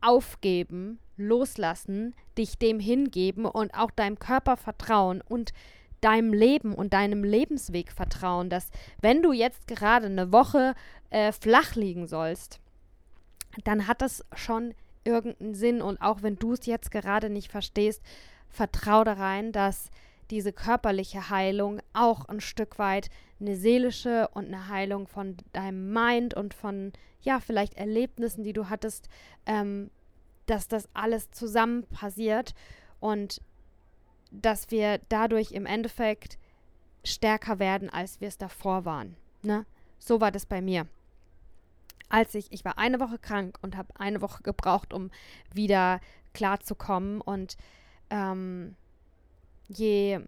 aufgeben, 0.00 0.98
loslassen, 1.16 2.14
dich 2.36 2.58
dem 2.58 2.80
hingeben 2.80 3.44
und 3.44 3.72
auch 3.74 3.90
deinem 3.90 4.18
Körper 4.18 4.56
vertrauen 4.56 5.20
und 5.20 5.52
deinem 6.00 6.32
Leben 6.32 6.74
und 6.74 6.92
deinem 6.92 7.24
Lebensweg 7.24 7.92
vertrauen, 7.92 8.50
dass 8.50 8.70
wenn 9.00 9.22
du 9.22 9.32
jetzt 9.32 9.66
gerade 9.66 10.06
eine 10.06 10.32
Woche 10.32 10.74
äh, 11.10 11.32
flach 11.32 11.74
liegen 11.74 12.06
sollst, 12.06 12.60
dann 13.64 13.86
hat 13.86 14.02
das 14.02 14.24
schon 14.34 14.74
irgendeinen 15.04 15.54
Sinn. 15.54 15.80
Und 15.80 16.00
auch 16.00 16.22
wenn 16.22 16.36
du 16.36 16.52
es 16.52 16.66
jetzt 16.66 16.90
gerade 16.90 17.30
nicht 17.30 17.50
verstehst, 17.50 18.02
vertrau 18.48 19.04
da 19.04 19.14
rein, 19.14 19.52
dass 19.52 19.90
diese 20.30 20.52
körperliche 20.52 21.30
Heilung 21.30 21.80
auch 21.92 22.24
ein 22.26 22.40
Stück 22.40 22.78
weit 22.78 23.10
eine 23.40 23.56
seelische 23.56 24.28
und 24.34 24.46
eine 24.46 24.68
Heilung 24.68 25.06
von 25.06 25.36
deinem 25.52 25.92
Mind 25.92 26.34
und 26.34 26.54
von, 26.54 26.92
ja, 27.20 27.38
vielleicht 27.38 27.74
Erlebnissen, 27.74 28.42
die 28.42 28.52
du 28.52 28.68
hattest, 28.68 29.08
ähm, 29.46 29.90
dass 30.46 30.68
das 30.68 30.88
alles 30.94 31.30
zusammen 31.30 31.84
passiert. 31.84 32.54
Und 32.98 33.40
dass 34.30 34.70
wir 34.70 35.00
dadurch 35.08 35.52
im 35.52 35.66
Endeffekt 35.66 36.38
stärker 37.04 37.58
werden, 37.58 37.90
als 37.90 38.20
wir 38.20 38.28
es 38.28 38.38
davor 38.38 38.84
waren. 38.84 39.16
Ne? 39.42 39.64
So 39.98 40.20
war 40.20 40.30
das 40.30 40.46
bei 40.46 40.60
mir. 40.60 40.86
Als 42.08 42.34
ich, 42.34 42.52
ich 42.52 42.64
war 42.64 42.78
eine 42.78 43.00
Woche 43.00 43.18
krank 43.18 43.58
und 43.62 43.76
habe 43.76 43.98
eine 43.98 44.20
Woche 44.20 44.42
gebraucht, 44.42 44.92
um 44.92 45.10
wieder 45.52 46.00
klarzukommen. 46.34 47.20
Und 47.20 47.56
ähm, 48.10 48.76
je 49.68 50.20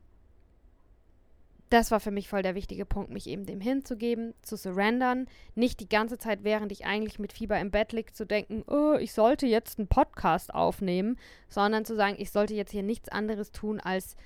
das 1.71 1.91
war 1.91 2.01
für 2.01 2.11
mich 2.11 2.29
voll 2.29 2.43
der 2.43 2.55
wichtige 2.55 2.87
Punkt, 2.87 3.11
mich 3.11 3.27
eben 3.27 3.45
dem 3.45 3.61
hinzugeben, 3.61 4.35
zu 4.43 4.57
surrendern, 4.57 5.27
nicht 5.55 5.81
die 5.81 5.89
ganze 5.89 6.19
Zeit, 6.19 6.45
während 6.45 6.73
ich 6.73 6.87
eigentlich 6.87 7.19
mit 7.19 7.33
Fieber 7.33 7.59
im 7.61 7.71
Bett 7.71 7.93
liege, 7.93 8.13
zu 8.13 8.27
denken, 8.27 8.65
oh, 8.67 8.95
ich 8.95 9.13
sollte 9.13 9.47
jetzt 9.47 9.79
einen 9.79 9.89
Podcast 9.89 10.55
aufnehmen, 10.55 11.19
sondern 11.49 11.85
zu 11.85 11.95
sagen, 11.95 12.17
ich 12.19 12.31
sollte 12.31 12.55
jetzt 12.55 12.73
hier 12.73 12.83
nichts 12.83 13.09
anderes 13.09 13.53
tun, 13.53 13.81
als 13.81 14.17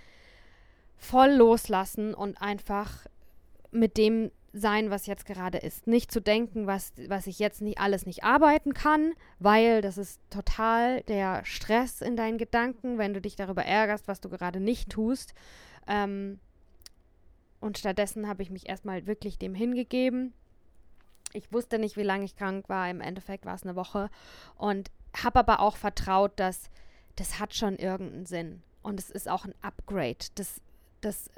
voll 0.96 1.32
loslassen 1.32 2.14
und 2.14 2.40
einfach 2.40 3.06
mit 3.72 3.96
dem 3.96 4.30
sein, 4.52 4.90
was 4.90 5.06
jetzt 5.06 5.24
gerade 5.24 5.58
ist. 5.58 5.86
Nicht 5.86 6.12
zu 6.12 6.20
denken, 6.20 6.66
was, 6.66 6.92
was 7.08 7.26
ich 7.26 7.38
jetzt 7.38 7.62
nicht 7.62 7.78
alles 7.78 8.06
nicht 8.06 8.22
arbeiten 8.22 8.74
kann, 8.74 9.14
weil 9.38 9.80
das 9.80 9.96
ist 9.96 10.20
total 10.30 11.02
der 11.04 11.44
Stress 11.44 12.02
in 12.02 12.16
deinen 12.16 12.38
Gedanken, 12.38 12.98
wenn 12.98 13.14
du 13.14 13.20
dich 13.20 13.34
darüber 13.34 13.64
ärgerst, 13.64 14.08
was 14.08 14.20
du 14.20 14.28
gerade 14.28 14.60
nicht 14.60 14.90
tust. 14.90 15.34
Ähm, 15.88 16.38
und 17.62 17.78
stattdessen 17.78 18.26
habe 18.26 18.42
ich 18.42 18.50
mich 18.50 18.68
erstmal 18.68 19.06
wirklich 19.06 19.38
dem 19.38 19.54
hingegeben. 19.54 20.34
Ich 21.32 21.52
wusste 21.52 21.78
nicht, 21.78 21.96
wie 21.96 22.02
lange 22.02 22.24
ich 22.24 22.34
krank 22.34 22.68
war. 22.68 22.90
Im 22.90 23.00
Endeffekt 23.00 23.46
war 23.46 23.54
es 23.54 23.62
eine 23.62 23.76
Woche. 23.76 24.10
Und 24.56 24.90
habe 25.16 25.38
aber 25.38 25.60
auch 25.60 25.76
vertraut, 25.76 26.32
dass 26.40 26.70
das 27.14 27.38
hat 27.38 27.54
schon 27.54 27.76
irgendeinen 27.76 28.26
Sinn. 28.26 28.62
Und 28.82 28.98
es 28.98 29.10
ist 29.10 29.28
auch 29.28 29.44
ein 29.44 29.54
Upgrade. 29.62 30.18
Das, 30.34 30.60
das, 31.02 31.30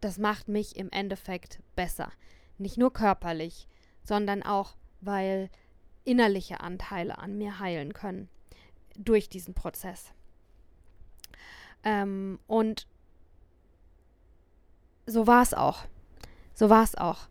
das 0.00 0.16
macht 0.16 0.48
mich 0.48 0.76
im 0.76 0.90
Endeffekt 0.90 1.60
besser. 1.76 2.10
Nicht 2.56 2.78
nur 2.78 2.90
körperlich, 2.90 3.68
sondern 4.02 4.42
auch, 4.42 4.74
weil 5.02 5.50
innerliche 6.04 6.60
Anteile 6.60 7.18
an 7.18 7.36
mir 7.36 7.58
heilen 7.58 7.92
können 7.92 8.30
durch 8.96 9.28
diesen 9.28 9.52
Prozess. 9.52 10.14
Ähm, 11.84 12.38
und 12.46 12.86
so 15.06 15.26
war 15.26 15.42
es 15.42 15.54
auch. 15.54 15.84
So 16.54 16.70
war 16.70 16.82
es 16.82 16.96
auch. 16.96 17.28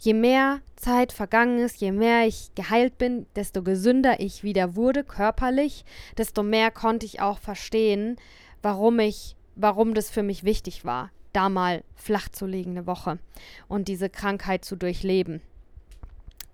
Je 0.00 0.14
mehr 0.14 0.60
Zeit 0.76 1.12
vergangen 1.12 1.58
ist, 1.58 1.80
je 1.80 1.90
mehr 1.90 2.26
ich 2.26 2.54
geheilt 2.54 2.98
bin, 2.98 3.26
desto 3.34 3.62
gesünder 3.62 4.20
ich 4.20 4.44
wieder 4.44 4.76
wurde 4.76 5.02
körperlich, 5.02 5.84
desto 6.16 6.44
mehr 6.44 6.70
konnte 6.70 7.04
ich 7.04 7.20
auch 7.20 7.40
verstehen, 7.40 8.16
warum 8.62 9.00
ich, 9.00 9.34
warum 9.56 9.94
das 9.94 10.08
für 10.08 10.22
mich 10.22 10.44
wichtig 10.44 10.84
war, 10.84 11.10
da 11.32 11.48
mal 11.48 11.82
flach 11.96 12.28
zu 12.28 12.46
liegen 12.46 12.72
eine 12.72 12.86
Woche 12.86 13.18
und 13.66 13.88
diese 13.88 14.08
Krankheit 14.08 14.64
zu 14.64 14.76
durchleben 14.76 15.42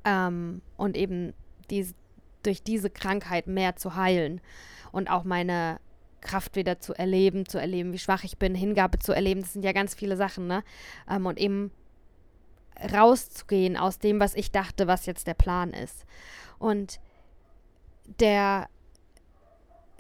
ähm, 0.07 0.63
und 0.79 0.97
eben 0.97 1.35
die, 1.71 1.87
durch 2.43 2.63
diese 2.63 2.89
Krankheit 2.89 3.47
mehr 3.47 3.77
zu 3.77 3.95
heilen 3.95 4.41
und 4.91 5.11
auch 5.11 5.25
meine 5.25 5.81
Kraft 6.25 6.57
wieder 6.57 6.81
zu 6.81 6.95
erleben, 6.95 7.47
zu 7.47 7.59
erleben, 7.59 7.93
wie 7.93 7.99
schwach 7.99 8.25
ich 8.25 8.39
bin, 8.39 8.57
Hingabe 8.57 8.99
zu 8.99 9.13
erleben. 9.13 9.43
Das 9.43 9.53
sind 9.53 9.65
ja 9.65 9.73
ganz 9.73 9.95
viele 9.95 10.17
Sachen, 10.17 10.49
ne? 10.49 10.65
Ähm, 11.09 11.27
und 11.27 11.39
eben 11.39 11.71
rauszugehen 12.93 13.77
aus 13.77 14.01
dem, 14.01 14.19
was 14.19 14.35
ich 14.35 14.51
dachte, 14.51 14.89
was 14.89 15.07
jetzt 15.07 15.29
der 15.29 15.35
Plan 15.35 15.71
ist. 15.71 16.05
Und 16.59 16.99
der 18.19 18.69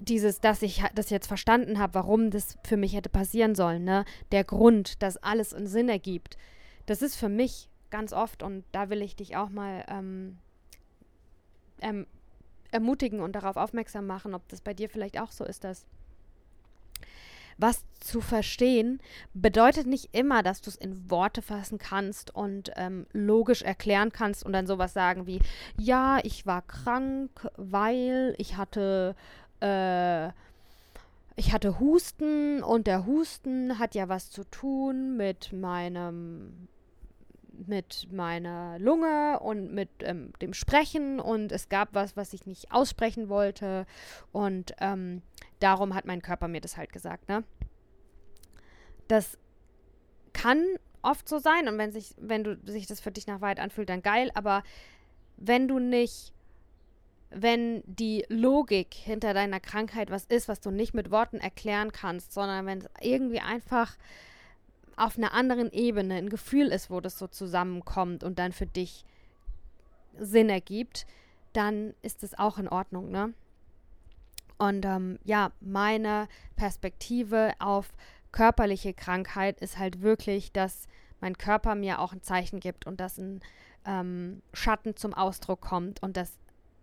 dieses, 0.00 0.40
dass 0.40 0.62
ich 0.62 0.82
das 0.94 1.10
jetzt 1.10 1.28
verstanden 1.28 1.78
habe, 1.78 1.94
warum 1.94 2.30
das 2.30 2.56
für 2.64 2.76
mich 2.76 2.94
hätte 2.94 3.08
passieren 3.08 3.54
sollen, 3.54 3.84
ne? 3.84 4.04
Der 4.32 4.44
Grund, 4.44 5.02
dass 5.02 5.16
alles 5.18 5.54
einen 5.54 5.68
Sinn 5.68 5.88
ergibt. 5.88 6.36
Das 6.86 7.00
ist 7.00 7.16
für 7.16 7.28
mich 7.28 7.70
ganz 7.90 8.12
oft, 8.12 8.42
und 8.42 8.64
da 8.72 8.90
will 8.90 9.02
ich 9.02 9.14
dich 9.14 9.36
auch 9.36 9.50
mal 9.50 9.84
ähm, 9.88 10.38
ähm, 11.80 12.06
ermutigen 12.72 13.20
und 13.20 13.32
darauf 13.32 13.56
aufmerksam 13.56 14.06
machen, 14.06 14.34
ob 14.34 14.48
das 14.48 14.60
bei 14.60 14.74
dir 14.74 14.90
vielleicht 14.90 15.20
auch 15.20 15.30
so 15.30 15.44
ist, 15.44 15.62
dass 15.62 15.86
was 17.58 17.84
zu 18.00 18.20
verstehen 18.20 19.00
bedeutet 19.32 19.86
nicht 19.86 20.10
immer, 20.12 20.42
dass 20.42 20.60
du 20.60 20.70
es 20.70 20.76
in 20.76 21.10
Worte 21.10 21.42
fassen 21.42 21.78
kannst 21.78 22.34
und 22.34 22.70
ähm, 22.76 23.06
logisch 23.12 23.62
erklären 23.62 24.12
kannst 24.12 24.44
und 24.44 24.52
dann 24.52 24.66
sowas 24.66 24.92
sagen 24.92 25.26
wie, 25.26 25.40
ja, 25.78 26.18
ich 26.22 26.46
war 26.46 26.62
krank, 26.62 27.30
weil 27.56 28.34
ich 28.38 28.56
hatte, 28.56 29.14
äh, 29.60 30.28
ich 31.36 31.52
hatte 31.52 31.80
Husten 31.80 32.62
und 32.62 32.86
der 32.86 33.06
Husten 33.06 33.78
hat 33.78 33.94
ja 33.94 34.08
was 34.08 34.30
zu 34.30 34.44
tun 34.44 35.16
mit 35.16 35.52
meinem 35.52 36.68
mit 37.66 38.08
meiner 38.10 38.78
Lunge 38.78 39.38
und 39.40 39.72
mit 39.72 39.88
ähm, 40.00 40.32
dem 40.42 40.54
Sprechen 40.54 41.20
und 41.20 41.52
es 41.52 41.68
gab 41.68 41.90
was, 41.92 42.16
was 42.16 42.32
ich 42.32 42.46
nicht 42.46 42.72
aussprechen 42.72 43.28
wollte 43.28 43.86
und 44.32 44.74
ähm, 44.80 45.22
darum 45.60 45.94
hat 45.94 46.04
mein 46.04 46.22
Körper 46.22 46.48
mir 46.48 46.60
das 46.60 46.76
halt 46.76 46.92
gesagt, 46.92 47.28
ne? 47.28 47.44
Das 49.08 49.38
kann 50.32 50.64
oft 51.02 51.28
so 51.28 51.38
sein 51.38 51.68
und 51.68 51.78
wenn 51.78 51.92
sich, 51.92 52.14
wenn 52.18 52.44
du 52.44 52.58
sich 52.64 52.86
das 52.86 53.00
für 53.00 53.12
dich 53.12 53.26
nach 53.26 53.40
weit 53.40 53.60
anfühlt, 53.60 53.88
dann 53.88 54.02
geil, 54.02 54.30
aber 54.34 54.62
wenn 55.36 55.68
du 55.68 55.78
nicht, 55.78 56.32
wenn 57.30 57.82
die 57.86 58.24
Logik 58.28 58.94
hinter 58.94 59.34
deiner 59.34 59.60
Krankheit 59.60 60.10
was 60.10 60.24
ist, 60.24 60.48
was 60.48 60.60
du 60.60 60.70
nicht 60.70 60.94
mit 60.94 61.10
Worten 61.10 61.38
erklären 61.38 61.92
kannst, 61.92 62.32
sondern 62.32 62.66
wenn 62.66 62.78
es 62.78 62.88
irgendwie 63.00 63.40
einfach 63.40 63.96
auf 64.96 65.18
einer 65.18 65.32
anderen 65.32 65.72
Ebene 65.72 66.14
ein 66.14 66.28
Gefühl 66.28 66.68
ist, 66.68 66.90
wo 66.90 67.00
das 67.00 67.18
so 67.18 67.26
zusammenkommt 67.26 68.22
und 68.22 68.38
dann 68.38 68.52
für 68.52 68.66
dich 68.66 69.04
Sinn 70.16 70.48
ergibt, 70.48 71.06
dann 71.52 71.94
ist 72.02 72.22
es 72.22 72.38
auch 72.38 72.58
in 72.58 72.68
Ordnung, 72.68 73.10
ne? 73.10 73.34
Und 74.58 74.84
ähm, 74.84 75.18
ja, 75.24 75.52
meine 75.60 76.28
Perspektive 76.56 77.52
auf 77.58 77.92
körperliche 78.32 78.94
Krankheit 78.94 79.60
ist 79.60 79.78
halt 79.78 80.02
wirklich, 80.02 80.52
dass 80.52 80.86
mein 81.20 81.38
Körper 81.38 81.74
mir 81.74 82.00
auch 82.00 82.12
ein 82.12 82.22
Zeichen 82.22 82.60
gibt 82.60 82.86
und 82.86 83.00
dass 83.00 83.18
ein 83.18 83.40
ähm, 83.84 84.42
Schatten 84.52 84.96
zum 84.96 85.14
Ausdruck 85.14 85.60
kommt 85.60 86.02
und 86.02 86.16
dass 86.16 86.38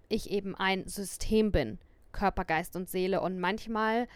ich 0.09 0.29
eben 0.31 0.55
ein 0.55 0.87
System 0.87 1.51
bin, 1.51 1.79
Körper, 2.11 2.45
Geist 2.45 2.75
und 2.75 2.89
Seele. 2.89 3.21
Und 3.21 3.39
manchmal 3.39 4.07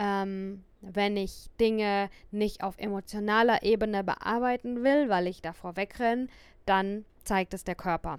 ähm, 0.00 0.64
wenn 0.80 1.16
ich 1.16 1.50
Dinge 1.60 2.08
nicht 2.30 2.62
auf 2.62 2.78
emotionaler 2.78 3.62
Ebene 3.62 4.02
bearbeiten 4.02 4.82
will, 4.82 5.10
weil 5.10 5.26
ich 5.26 5.42
davor 5.42 5.76
wegrenne, 5.76 6.28
dann 6.64 7.04
zeigt 7.22 7.52
es 7.52 7.64
der 7.64 7.74
Körper. 7.74 8.18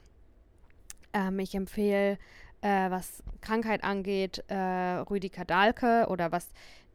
Ähm, 1.13 1.39
ich 1.39 1.55
empfehle, 1.55 2.19
äh, 2.61 2.89
was 2.89 3.23
Krankheit 3.41 3.83
angeht, 3.83 4.43
äh, 4.47 4.55
Rüdiger 4.55 5.45
Dahlke 5.45 6.07
oder 6.09 6.31
was 6.31 6.49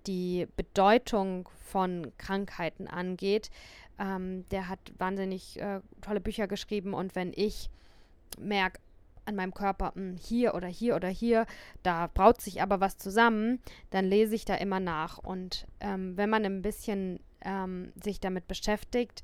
die 0.07 0.47
Bedeutung 0.57 1.49
von 1.67 2.13
Krankheiten 2.19 2.87
angeht. 2.87 3.51
Ähm, 3.99 4.49
der 4.51 4.69
hat 4.69 4.79
wahnsinnig 4.99 5.61
äh, 5.61 5.81
tolle 6.01 6.21
Bücher 6.21 6.47
geschrieben 6.47 6.95
und 6.95 7.15
wenn 7.15 7.33
ich 7.35 7.71
merke, 8.39 8.81
an 9.27 9.35
meinem 9.35 9.53
Körper, 9.53 9.93
mh, 9.95 10.11
hm, 10.11 10.17
hier 10.17 10.55
oder 10.55 10.69
hier 10.69 10.95
oder 10.95 11.09
hier, 11.09 11.47
da 11.83 12.07
braut 12.07 12.41
sich 12.41 12.63
aber 12.63 12.81
was 12.81 12.97
zusammen, 12.97 13.61
dann 13.91 14.05
lese 14.05 14.35
ich 14.35 14.45
da 14.45 14.55
immer 14.55 14.81
nach. 14.81 15.19
Und 15.19 15.67
ähm, 15.81 16.17
wenn 16.17 16.31
man 16.31 16.45
ein 16.45 16.63
bisschen 16.63 17.21
ähm, 17.45 17.93
sich 18.03 18.21
damit 18.21 18.47
beschäftigt, 18.47 19.23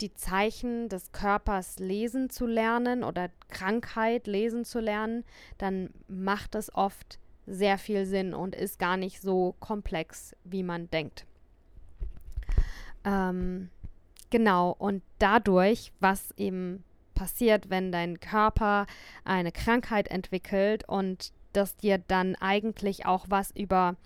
die 0.00 0.14
Zeichen 0.14 0.88
des 0.88 1.12
Körpers 1.12 1.78
lesen 1.78 2.30
zu 2.30 2.46
lernen 2.46 3.04
oder 3.04 3.30
Krankheit 3.48 4.26
lesen 4.26 4.64
zu 4.64 4.80
lernen, 4.80 5.24
dann 5.58 5.90
macht 6.08 6.54
es 6.54 6.74
oft 6.74 7.18
sehr 7.46 7.78
viel 7.78 8.06
Sinn 8.06 8.34
und 8.34 8.54
ist 8.54 8.78
gar 8.78 8.96
nicht 8.96 9.20
so 9.20 9.54
komplex, 9.60 10.36
wie 10.44 10.62
man 10.62 10.90
denkt. 10.90 11.26
Ähm, 13.04 13.70
genau, 14.30 14.74
und 14.78 15.02
dadurch, 15.18 15.92
was 16.00 16.32
eben 16.36 16.84
passiert, 17.14 17.70
wenn 17.70 17.92
dein 17.92 18.20
Körper 18.20 18.86
eine 19.24 19.52
Krankheit 19.52 20.08
entwickelt 20.08 20.88
und 20.88 21.32
das 21.52 21.76
dir 21.76 21.98
dann 21.98 22.36
eigentlich 22.36 23.06
auch 23.06 23.26
was 23.28 23.50
über 23.50 23.96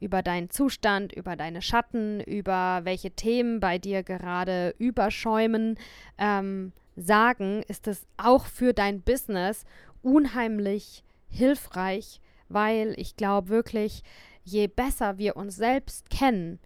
über 0.00 0.22
deinen 0.22 0.50
Zustand, 0.50 1.12
über 1.12 1.36
deine 1.36 1.62
Schatten, 1.62 2.20
über 2.20 2.80
welche 2.84 3.10
Themen 3.10 3.60
bei 3.60 3.78
dir 3.78 4.02
gerade 4.02 4.74
überschäumen, 4.78 5.78
ähm, 6.18 6.72
sagen, 6.96 7.62
ist 7.68 7.88
es 7.88 8.06
auch 8.16 8.46
für 8.46 8.72
dein 8.72 9.00
Business 9.02 9.64
unheimlich 10.02 11.02
hilfreich, 11.28 12.20
weil 12.48 12.94
ich 12.96 13.16
glaube 13.16 13.48
wirklich, 13.48 14.02
je 14.44 14.66
besser 14.66 15.18
wir 15.18 15.36
uns 15.36 15.56
selbst 15.56 16.10
kennen, 16.10 16.58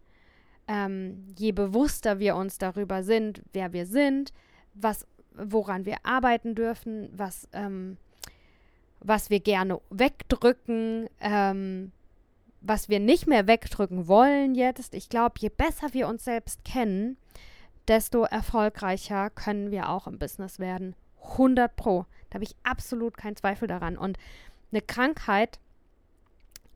ähm, 0.67 1.25
je 1.39 1.53
bewusster 1.53 2.19
wir 2.19 2.37
uns 2.37 2.59
darüber 2.59 3.03
sind, 3.03 3.43
wer 3.53 3.73
wir 3.73 3.87
sind, 3.87 4.33
was, 4.75 5.07
woran 5.33 5.87
wir 5.87 5.97
arbeiten 6.03 6.55
dürfen, 6.55 7.09
was, 7.13 7.49
ähm, 7.53 7.97
was 9.01 9.31
wir 9.31 9.41
gerne 9.41 9.81
wegdrücken, 9.91 11.09
ähm, 11.21 11.93
was 12.61 12.89
wir 12.89 13.01
nicht 13.01 13.27
mehr 13.27 13.47
wegdrücken 13.47 14.09
wollen 14.09 14.55
jetzt, 14.55 14.95
ich 14.95 15.09
glaube, 15.09 15.37
je 15.39 15.49
besser 15.49 15.93
wir 15.93 16.09
uns 16.09 16.25
selbst 16.25 16.65
kennen, 16.65 17.17
desto 17.87 18.25
erfolgreicher 18.25 19.31
können 19.31 19.71
wir 19.71 19.89
auch 19.89 20.07
im 20.07 20.19
Business 20.19 20.59
werden. 20.59 20.95
100 21.23 21.75
Pro. 21.75 22.07
Da 22.31 22.35
habe 22.35 22.45
ich 22.45 22.57
absolut 22.63 23.17
keinen 23.17 23.37
Zweifel 23.37 23.69
daran. 23.69 23.97
Und 23.97 24.19
eine 24.71 24.83
Krankheit 24.83 25.59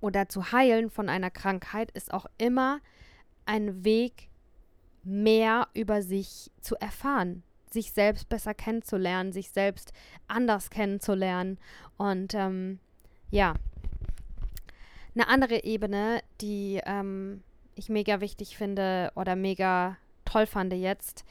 oder 0.00 0.28
zu 0.28 0.52
heilen 0.52 0.90
von 0.90 1.08
einer 1.08 1.30
Krankheit 1.30 1.90
ist 1.92 2.12
auch 2.12 2.26
immer 2.38 2.80
ein 3.44 3.84
Weg, 3.84 4.28
mehr 5.04 5.68
über 5.74 6.02
sich 6.02 6.50
zu 6.60 6.76
erfahren, 6.76 7.42
sich 7.70 7.92
selbst 7.92 8.28
besser 8.28 8.54
kennenzulernen, 8.54 9.32
sich 9.32 9.50
selbst 9.50 9.92
anders 10.28 10.70
kennenzulernen. 10.70 11.58
Und 11.96 12.34
ähm, 12.34 12.78
ja, 13.30 13.54
eine 15.14 15.28
andere 15.28 15.64
Ebene, 15.64 16.22
die 16.40 16.80
ähm, 16.84 17.42
ich 17.74 17.88
mega 17.88 18.20
wichtig 18.20 18.56
finde 18.56 19.12
oder 19.14 19.36
mega 19.36 19.96
toll 20.24 20.46
fand 20.46 20.72
jetzt, 20.72 21.24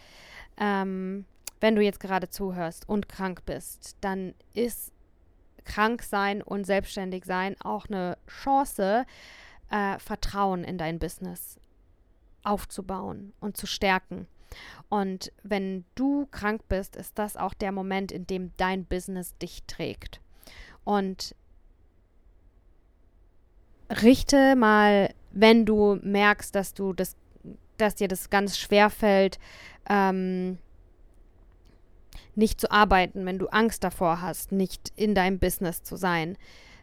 ähm, 0.57 1.25
wenn 1.59 1.75
du 1.75 1.81
jetzt 1.81 1.99
gerade 1.99 2.29
zuhörst 2.29 2.87
und 2.89 3.07
krank 3.07 3.45
bist, 3.45 3.95
dann 4.01 4.33
ist 4.53 4.91
krank 5.63 6.01
sein 6.01 6.41
und 6.41 6.65
selbstständig 6.65 7.25
sein 7.25 7.55
auch 7.61 7.85
eine 7.87 8.17
Chance, 8.27 9.05
äh, 9.69 9.99
Vertrauen 9.99 10.63
in 10.63 10.77
dein 10.77 10.99
Business 10.99 11.59
aufzubauen 12.43 13.33
und 13.39 13.57
zu 13.57 13.67
stärken. 13.67 14.27
Und 14.89 15.31
wenn 15.43 15.85
du 15.95 16.27
krank 16.31 16.63
bist, 16.67 16.95
ist 16.95 17.17
das 17.17 17.37
auch 17.37 17.53
der 17.53 17.71
Moment, 17.71 18.11
in 18.11 18.27
dem 18.27 18.51
dein 18.57 18.85
Business 18.85 19.37
dich 19.37 19.63
trägt. 19.65 20.19
Und 20.83 21.35
richte 23.91 24.55
mal, 24.55 25.13
wenn 25.31 25.65
du 25.65 25.99
merkst, 26.01 26.53
dass 26.55 26.73
du 26.73 26.93
das, 26.93 27.15
dass 27.77 27.95
dir 27.95 28.07
das 28.07 28.29
ganz 28.29 28.57
schwer 28.57 28.89
fällt, 28.89 29.39
ähm, 29.89 30.57
nicht 32.35 32.61
zu 32.61 32.71
arbeiten, 32.71 33.25
wenn 33.25 33.39
du 33.39 33.47
Angst 33.47 33.83
davor 33.83 34.21
hast, 34.21 34.51
nicht 34.51 34.91
in 34.95 35.15
deinem 35.15 35.39
Business 35.39 35.83
zu 35.83 35.95
sein, 35.95 36.37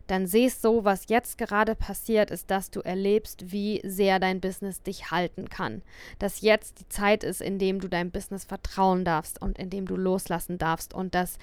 dann 0.07 0.27
siehst 0.27 0.63
so, 0.63 0.85
was 0.85 1.09
jetzt 1.09 1.37
gerade 1.37 1.75
passiert, 1.75 2.31
ist, 2.31 2.51
dass 2.51 2.71
du 2.71 2.81
erlebst, 2.81 3.53
wie 3.53 3.83
sehr 3.85 4.19
dein 4.19 4.41
Business 4.41 4.83
dich 4.83 5.11
halten 5.11 5.51
kann. 5.51 5.83
Dass 6.19 6.41
jetzt 6.41 6.81
die 6.81 6.89
Zeit 6.89 7.23
ist, 7.23 7.43
in 7.43 7.59
dem 7.59 7.79
du 7.79 7.89
deinem 7.89 8.11
Business 8.11 8.45
vertrauen 8.45 9.05
darfst 9.05 9.41
und 9.41 9.59
in 9.59 9.69
dem 9.69 9.87
du 9.87 9.97
loslassen 9.97 10.57
darfst 10.57 10.95
und 10.95 11.15
dass 11.15 11.39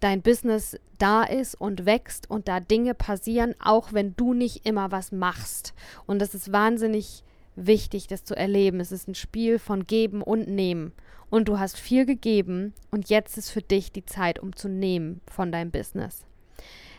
dein 0.00 0.22
Business 0.22 0.78
da 0.98 1.22
ist 1.24 1.54
und 1.54 1.86
wächst 1.86 2.30
und 2.30 2.48
da 2.48 2.60
Dinge 2.60 2.94
passieren, 2.94 3.54
auch 3.62 3.92
wenn 3.92 4.14
du 4.16 4.34
nicht 4.34 4.66
immer 4.66 4.90
was 4.90 5.12
machst. 5.12 5.74
Und 6.06 6.20
das 6.20 6.34
ist 6.34 6.52
wahnsinnig 6.52 7.24
wichtig, 7.56 8.06
das 8.06 8.24
zu 8.24 8.36
erleben. 8.36 8.80
Es 8.80 8.92
ist 8.92 9.08
ein 9.08 9.14
Spiel 9.14 9.58
von 9.58 9.86
Geben 9.86 10.22
und 10.22 10.48
Nehmen. 10.48 10.92
Und 11.30 11.48
du 11.48 11.58
hast 11.58 11.78
viel 11.78 12.06
gegeben 12.06 12.74
und 12.90 13.08
jetzt 13.08 13.38
ist 13.38 13.50
für 13.50 13.62
dich 13.62 13.90
die 13.92 14.04
Zeit, 14.04 14.38
um 14.38 14.54
zu 14.54 14.68
nehmen 14.68 15.20
von 15.26 15.50
deinem 15.50 15.70
Business. 15.70 16.24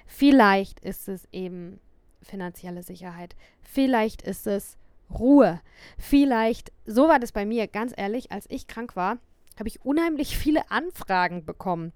Vielleicht 0.08 0.80
ist 0.82 1.08
es 1.08 1.28
eben 1.32 1.80
finanzielle 2.22 2.84
Sicherheit. 2.84 3.36
Vielleicht 3.62 4.22
ist 4.24 4.46
es 4.48 4.78
Ruhe. 5.10 5.62
Vielleicht, 5.98 6.72
so 6.86 7.08
war 7.08 7.20
das 7.20 7.32
bei 7.32 7.46
mir, 7.46 7.68
ganz 7.68 7.94
ehrlich, 7.96 8.32
als 8.32 8.46
ich 8.50 8.68
krank 8.68 8.96
war, 8.96 9.20
habe 9.58 9.70
ich 9.70 9.86
unheimlich 9.86 10.38
viele 10.38 10.70
Anfragen 10.70 11.46
bekommen 11.46 11.94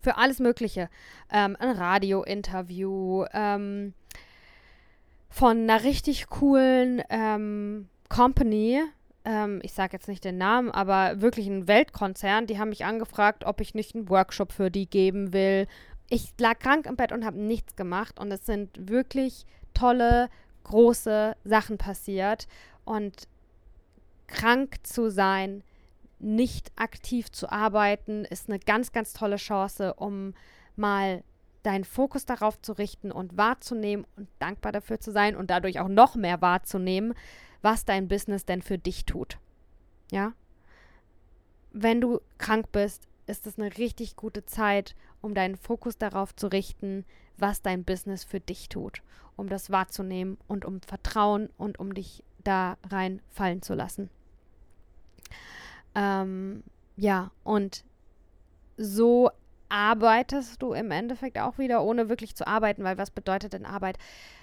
für 0.00 0.16
alles 0.16 0.38
Mögliche. 0.38 0.88
Ähm, 1.30 1.56
ein 1.58 1.70
Radio-Interview, 1.70 3.24
ähm, 3.32 3.94
von 5.34 5.68
einer 5.68 5.82
richtig 5.82 6.28
coolen 6.28 7.02
ähm, 7.10 7.88
Company, 8.08 8.80
ähm, 9.24 9.60
ich 9.62 9.72
sage 9.72 9.94
jetzt 9.94 10.06
nicht 10.06 10.24
den 10.24 10.38
Namen, 10.38 10.70
aber 10.70 11.20
wirklich 11.20 11.46
ein 11.46 11.66
Weltkonzern, 11.66 12.46
die 12.46 12.58
haben 12.58 12.68
mich 12.68 12.84
angefragt, 12.84 13.44
ob 13.44 13.60
ich 13.60 13.74
nicht 13.74 13.94
einen 13.94 14.08
Workshop 14.08 14.52
für 14.52 14.70
die 14.70 14.88
geben 14.88 15.32
will. 15.32 15.66
Ich 16.08 16.34
lag 16.38 16.58
krank 16.58 16.86
im 16.86 16.96
Bett 16.96 17.10
und 17.10 17.24
habe 17.24 17.40
nichts 17.40 17.74
gemacht 17.74 18.20
und 18.20 18.30
es 18.30 18.46
sind 18.46 18.88
wirklich 18.88 19.46
tolle, 19.72 20.28
große 20.64 21.34
Sachen 21.44 21.78
passiert 21.78 22.46
und 22.84 23.26
krank 24.26 24.76
zu 24.84 25.10
sein 25.10 25.64
nicht 26.18 26.72
aktiv 26.76 27.30
zu 27.30 27.50
arbeiten, 27.50 28.24
ist 28.24 28.48
eine 28.48 28.58
ganz, 28.58 28.92
ganz 28.92 29.12
tolle 29.12 29.36
Chance, 29.36 29.94
um 29.94 30.34
mal 30.76 31.22
deinen 31.62 31.84
Fokus 31.84 32.26
darauf 32.26 32.60
zu 32.60 32.72
richten 32.72 33.10
und 33.10 33.36
wahrzunehmen 33.36 34.06
und 34.16 34.28
dankbar 34.38 34.72
dafür 34.72 35.00
zu 35.00 35.10
sein 35.12 35.34
und 35.34 35.50
dadurch 35.50 35.80
auch 35.80 35.88
noch 35.88 36.14
mehr 36.14 36.40
wahrzunehmen, 36.42 37.14
was 37.62 37.84
dein 37.84 38.08
Business 38.08 38.44
denn 38.44 38.62
für 38.62 38.78
dich 38.78 39.06
tut. 39.06 39.38
Ja? 40.10 40.34
Wenn 41.72 42.00
du 42.00 42.20
krank 42.38 42.70
bist, 42.70 43.08
ist 43.26 43.46
es 43.46 43.58
eine 43.58 43.76
richtig 43.78 44.16
gute 44.16 44.44
Zeit, 44.44 44.94
um 45.22 45.34
deinen 45.34 45.56
Fokus 45.56 45.96
darauf 45.96 46.36
zu 46.36 46.48
richten, 46.48 47.06
was 47.38 47.62
dein 47.62 47.84
Business 47.84 48.24
für 48.24 48.40
dich 48.40 48.68
tut, 48.68 49.02
um 49.36 49.48
das 49.48 49.70
wahrzunehmen 49.70 50.36
und 50.46 50.66
um 50.66 50.82
Vertrauen 50.82 51.48
und 51.56 51.78
um 51.78 51.94
dich 51.94 52.22
da 52.44 52.76
reinfallen 52.86 53.62
zu 53.62 53.74
lassen. 53.74 54.10
Ähm, 55.94 56.62
ja, 56.96 57.30
und 57.42 57.84
so 58.76 59.30
arbeitest 59.68 60.62
du 60.62 60.72
im 60.72 60.90
Endeffekt 60.90 61.38
auch 61.38 61.58
wieder, 61.58 61.82
ohne 61.82 62.08
wirklich 62.08 62.36
zu 62.36 62.46
arbeiten, 62.46 62.84
weil 62.84 62.98
was 62.98 63.10
bedeutet 63.10 63.52
denn 63.52 63.66
Arbeit? 63.66 63.98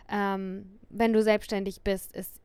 Ähm, 0.10 0.80
wenn 0.90 1.14
du 1.14 1.22
selbstständig 1.24 1.82
bist, 1.82 2.14
ist 2.14 2.42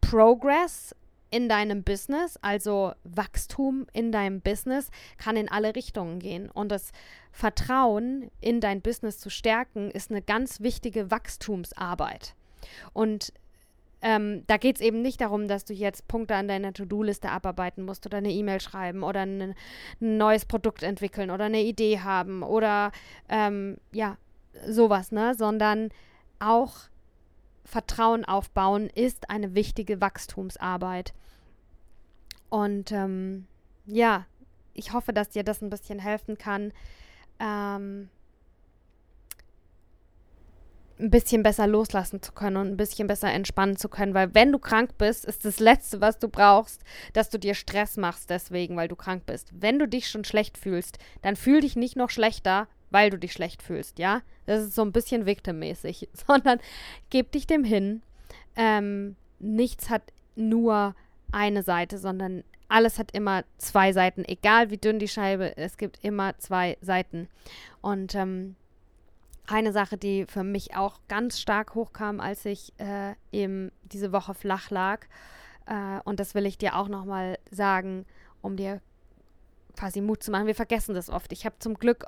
Progress 0.00 0.94
in 1.30 1.48
deinem 1.48 1.82
Business, 1.82 2.38
also 2.40 2.92
Wachstum 3.02 3.86
in 3.92 4.12
deinem 4.12 4.40
Business, 4.40 4.90
kann 5.18 5.36
in 5.36 5.50
alle 5.50 5.74
Richtungen 5.74 6.20
gehen. 6.20 6.50
Und 6.50 6.70
das 6.70 6.92
Vertrauen 7.32 8.30
in 8.40 8.60
dein 8.60 8.80
Business 8.80 9.18
zu 9.18 9.28
stärken, 9.28 9.90
ist 9.90 10.10
eine 10.10 10.22
ganz 10.22 10.60
wichtige 10.60 11.10
Wachstumsarbeit. 11.10 12.34
Und 12.92 13.32
ähm, 14.02 14.44
da 14.46 14.56
geht 14.56 14.76
es 14.76 14.82
eben 14.82 15.02
nicht 15.02 15.20
darum, 15.20 15.48
dass 15.48 15.64
du 15.64 15.72
jetzt 15.72 16.06
Punkte 16.06 16.34
an 16.34 16.48
deiner 16.48 16.72
To-Do-Liste 16.72 17.30
abarbeiten 17.30 17.84
musst 17.84 18.04
oder 18.06 18.18
eine 18.18 18.30
E-Mail 18.30 18.60
schreiben 18.60 19.02
oder 19.02 19.20
ein, 19.22 19.40
ein, 19.40 19.54
neues 20.00 20.44
Produkt 20.44 20.82
entwickeln 20.82 21.30
oder 21.30 21.46
eine 21.46 21.62
Idee 21.62 22.00
haben 22.00 22.42
oder 22.42 22.92
ähm, 23.28 23.78
ja, 23.92 24.16
sowas, 24.68 25.12
ne? 25.12 25.34
Sondern 25.34 25.88
auch 26.38 26.74
Vertrauen 27.64 28.24
aufbauen 28.24 28.90
ist 28.94 29.30
eine 29.30 29.54
wichtige 29.54 30.00
Wachstumsarbeit. 30.00 31.14
Und 32.48 32.92
ähm, 32.92 33.46
ja, 33.86 34.26
ich 34.74 34.92
hoffe, 34.92 35.12
dass 35.12 35.30
dir 35.30 35.42
das 35.42 35.62
ein 35.62 35.70
bisschen 35.70 35.98
helfen 35.98 36.38
kann. 36.38 36.72
Ähm, 37.40 38.08
ein 40.98 41.10
bisschen 41.10 41.42
besser 41.42 41.66
loslassen 41.66 42.22
zu 42.22 42.32
können 42.32 42.56
und 42.56 42.68
ein 42.68 42.76
bisschen 42.76 43.06
besser 43.06 43.30
entspannen 43.30 43.76
zu 43.76 43.88
können. 43.88 44.14
Weil 44.14 44.34
wenn 44.34 44.52
du 44.52 44.58
krank 44.58 44.96
bist, 44.98 45.24
ist 45.24 45.44
das 45.44 45.60
Letzte, 45.60 46.00
was 46.00 46.18
du 46.18 46.28
brauchst, 46.28 46.82
dass 47.12 47.28
du 47.28 47.38
dir 47.38 47.54
Stress 47.54 47.96
machst 47.96 48.30
deswegen, 48.30 48.76
weil 48.76 48.88
du 48.88 48.96
krank 48.96 49.24
bist. 49.26 49.50
Wenn 49.52 49.78
du 49.78 49.86
dich 49.86 50.08
schon 50.08 50.24
schlecht 50.24 50.56
fühlst, 50.56 50.98
dann 51.22 51.36
fühl 51.36 51.60
dich 51.60 51.76
nicht 51.76 51.96
noch 51.96 52.10
schlechter, 52.10 52.68
weil 52.90 53.10
du 53.10 53.18
dich 53.18 53.32
schlecht 53.32 53.62
fühlst, 53.62 53.98
ja? 53.98 54.22
Das 54.46 54.62
ist 54.62 54.74
so 54.74 54.82
ein 54.82 54.92
bisschen 54.92 55.26
victimmäßig, 55.26 56.08
sondern 56.26 56.60
gib 57.10 57.32
dich 57.32 57.46
dem 57.46 57.64
hin. 57.64 58.02
Ähm, 58.56 59.16
nichts 59.38 59.90
hat 59.90 60.02
nur 60.34 60.94
eine 61.32 61.62
Seite, 61.62 61.98
sondern 61.98 62.42
alles 62.68 62.98
hat 62.98 63.12
immer 63.12 63.44
zwei 63.58 63.92
Seiten, 63.92 64.24
egal 64.24 64.70
wie 64.70 64.78
dünn 64.78 64.98
die 64.98 65.08
Scheibe, 65.08 65.56
es 65.56 65.76
gibt 65.76 66.02
immer 66.02 66.36
zwei 66.38 66.78
Seiten. 66.80 67.28
Und 67.80 68.14
ähm, 68.14 68.56
eine 69.46 69.72
Sache, 69.72 69.96
die 69.96 70.26
für 70.26 70.44
mich 70.44 70.76
auch 70.76 71.00
ganz 71.08 71.40
stark 71.40 71.74
hochkam, 71.74 72.20
als 72.20 72.44
ich 72.44 72.72
äh, 72.78 73.14
eben 73.32 73.70
diese 73.84 74.12
Woche 74.12 74.34
flach 74.34 74.70
lag, 74.70 75.06
äh, 75.66 76.00
und 76.04 76.20
das 76.20 76.34
will 76.34 76.46
ich 76.46 76.58
dir 76.58 76.76
auch 76.76 76.88
nochmal 76.88 77.38
sagen, 77.50 78.06
um 78.40 78.56
dir 78.56 78.80
quasi 79.76 80.00
Mut 80.00 80.22
zu 80.22 80.30
machen. 80.30 80.46
Wir 80.46 80.54
vergessen 80.54 80.94
das 80.94 81.10
oft. 81.10 81.32
Ich 81.32 81.44
habe 81.44 81.56
zum 81.58 81.74
Glück 81.74 82.04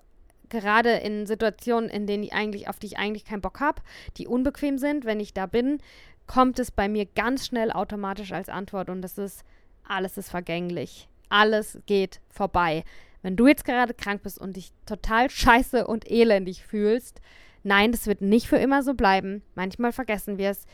gerade 0.49 0.93
in 0.93 1.27
Situationen, 1.27 1.91
in 1.91 2.07
denen 2.07 2.23
ich 2.23 2.33
eigentlich, 2.33 2.69
auf 2.69 2.79
die 2.79 2.87
ich 2.87 2.99
eigentlich 2.99 3.25
keinen 3.25 3.43
Bock 3.43 3.61
habe, 3.61 3.83
die 4.17 4.27
unbequem 4.27 4.79
sind, 4.79 5.05
wenn 5.05 5.21
ich 5.21 5.35
da 5.35 5.47
bin, 5.47 5.79
kommt 6.27 6.59
es 6.59 6.71
bei 6.71 6.89
mir 6.89 7.05
ganz 7.05 7.47
schnell 7.47 7.71
automatisch 7.71 8.33
als 8.33 8.49
Antwort 8.49 8.89
und 8.89 9.03
das 9.03 9.19
ist, 9.19 9.45
alles 9.87 10.17
ist 10.17 10.31
vergänglich. 10.31 11.09
Alles 11.29 11.79
geht 11.85 12.21
vorbei. 12.31 12.85
Wenn 13.23 13.37
du 13.37 13.47
jetzt 13.47 13.65
gerade 13.65 13.95
krank 13.95 14.23
bist 14.23 14.39
und 14.39 14.57
dich 14.57 14.73
total 14.87 15.31
scheiße 15.31 15.87
und 15.87 16.11
elendig 16.11 16.65
fühlst, 16.65 17.21
nein, 17.63 17.93
das 17.93 18.07
wird 18.07 18.21
nicht 18.21 18.47
für 18.47 18.57
immer 18.57 18.83
so 18.83 18.95
bleiben. 18.95 19.43
Manchmal 19.55 19.93
vergessen 19.93 20.39
wir 20.39 20.51
es. 20.51 20.67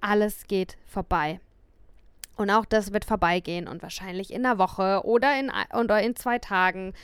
Alles 0.00 0.46
geht 0.48 0.76
vorbei. 0.86 1.40
Und 2.36 2.50
auch 2.50 2.64
das 2.64 2.92
wird 2.92 3.04
vorbeigehen 3.04 3.68
und 3.68 3.82
wahrscheinlich 3.82 4.32
in 4.32 4.46
einer 4.46 4.58
Woche 4.58 5.02
oder 5.04 5.38
in, 5.38 5.52
oder 5.78 6.02
in 6.02 6.16
zwei 6.16 6.38
Tagen 6.38 6.94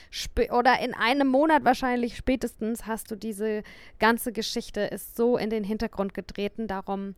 oder 0.50 0.80
in 0.80 0.94
einem 0.94 1.28
Monat 1.28 1.64
wahrscheinlich 1.64 2.16
spätestens 2.16 2.86
hast 2.86 3.10
du 3.10 3.16
diese 3.16 3.62
ganze 3.98 4.32
Geschichte 4.32 4.80
ist 4.80 5.16
so 5.16 5.36
in 5.36 5.50
den 5.50 5.64
Hintergrund 5.64 6.14
getreten. 6.14 6.66
Darum, 6.66 7.14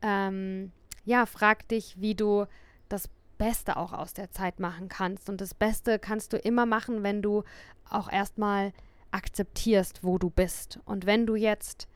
ähm, 0.00 0.72
ja, 1.04 1.26
frag 1.26 1.68
dich, 1.68 2.00
wie 2.00 2.14
du 2.14 2.46
das 2.88 3.10
Beste 3.42 3.76
auch 3.76 3.92
aus 3.92 4.14
der 4.14 4.30
Zeit 4.30 4.60
machen 4.60 4.88
kannst. 4.88 5.28
Und 5.28 5.40
das 5.40 5.52
Beste 5.52 5.98
kannst 5.98 6.32
du 6.32 6.36
immer 6.36 6.64
machen, 6.64 7.02
wenn 7.02 7.22
du 7.22 7.42
auch 7.90 8.10
erstmal 8.10 8.72
akzeptierst, 9.10 10.04
wo 10.04 10.16
du 10.16 10.30
bist. 10.30 10.78
Und 10.84 11.06
wenn 11.06 11.26
du 11.26 11.34
jetzt 11.34 11.88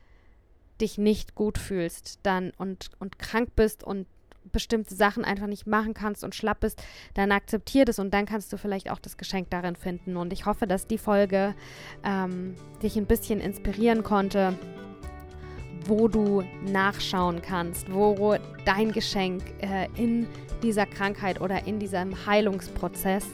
dich 0.81 0.97
nicht 0.97 1.35
gut 1.35 1.57
fühlst 1.57 2.19
dann 2.23 2.51
und, 2.57 2.89
und 2.99 3.17
krank 3.17 3.55
bist 3.55 3.81
und 3.81 4.07
bestimmte 4.51 4.93
Sachen 4.93 5.23
einfach 5.23 5.47
nicht 5.47 5.67
machen 5.67 5.93
kannst 5.93 6.25
und 6.25 6.35
schlapp 6.35 6.59
bist, 6.59 6.83
dann 7.13 7.31
akzeptier 7.31 7.85
das 7.85 7.99
und 7.99 8.13
dann 8.13 8.25
kannst 8.25 8.51
du 8.51 8.57
vielleicht 8.57 8.91
auch 8.91 8.99
das 8.99 9.15
Geschenk 9.15 9.49
darin 9.49 9.77
finden. 9.77 10.17
Und 10.17 10.33
ich 10.33 10.45
hoffe, 10.45 10.67
dass 10.67 10.85
die 10.85 10.97
Folge 10.97 11.55
ähm, 12.03 12.55
dich 12.83 12.97
ein 12.97 13.05
bisschen 13.05 13.39
inspirieren 13.39 14.03
konnte, 14.03 14.57
wo 15.85 16.07
du 16.07 16.43
nachschauen 16.65 17.41
kannst, 17.41 17.91
wo 17.93 18.35
dein 18.65 18.91
Geschenk 18.91 19.43
äh, 19.61 19.87
in 19.95 20.27
dieser 20.63 20.85
Krankheit 20.85 21.41
oder 21.41 21.67
in 21.67 21.79
diesem 21.79 22.25
Heilungsprozess 22.25 23.25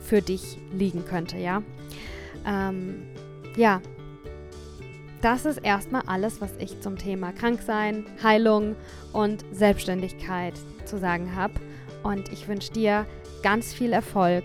für 0.00 0.22
dich 0.22 0.58
liegen 0.72 1.04
könnte, 1.04 1.38
ja. 1.38 1.62
Ähm, 2.46 3.02
ja, 3.56 3.80
das 5.20 5.44
ist 5.44 5.58
erstmal 5.58 6.02
alles, 6.06 6.40
was 6.40 6.52
ich 6.58 6.80
zum 6.80 6.96
Thema 6.96 7.32
Kranksein, 7.32 8.06
Heilung 8.22 8.74
und 9.12 9.44
Selbstständigkeit 9.52 10.54
zu 10.86 10.98
sagen 10.98 11.36
habe. 11.36 11.54
Und 12.02 12.32
ich 12.32 12.48
wünsche 12.48 12.72
dir 12.72 13.06
ganz 13.42 13.74
viel 13.74 13.92
Erfolg. 13.92 14.44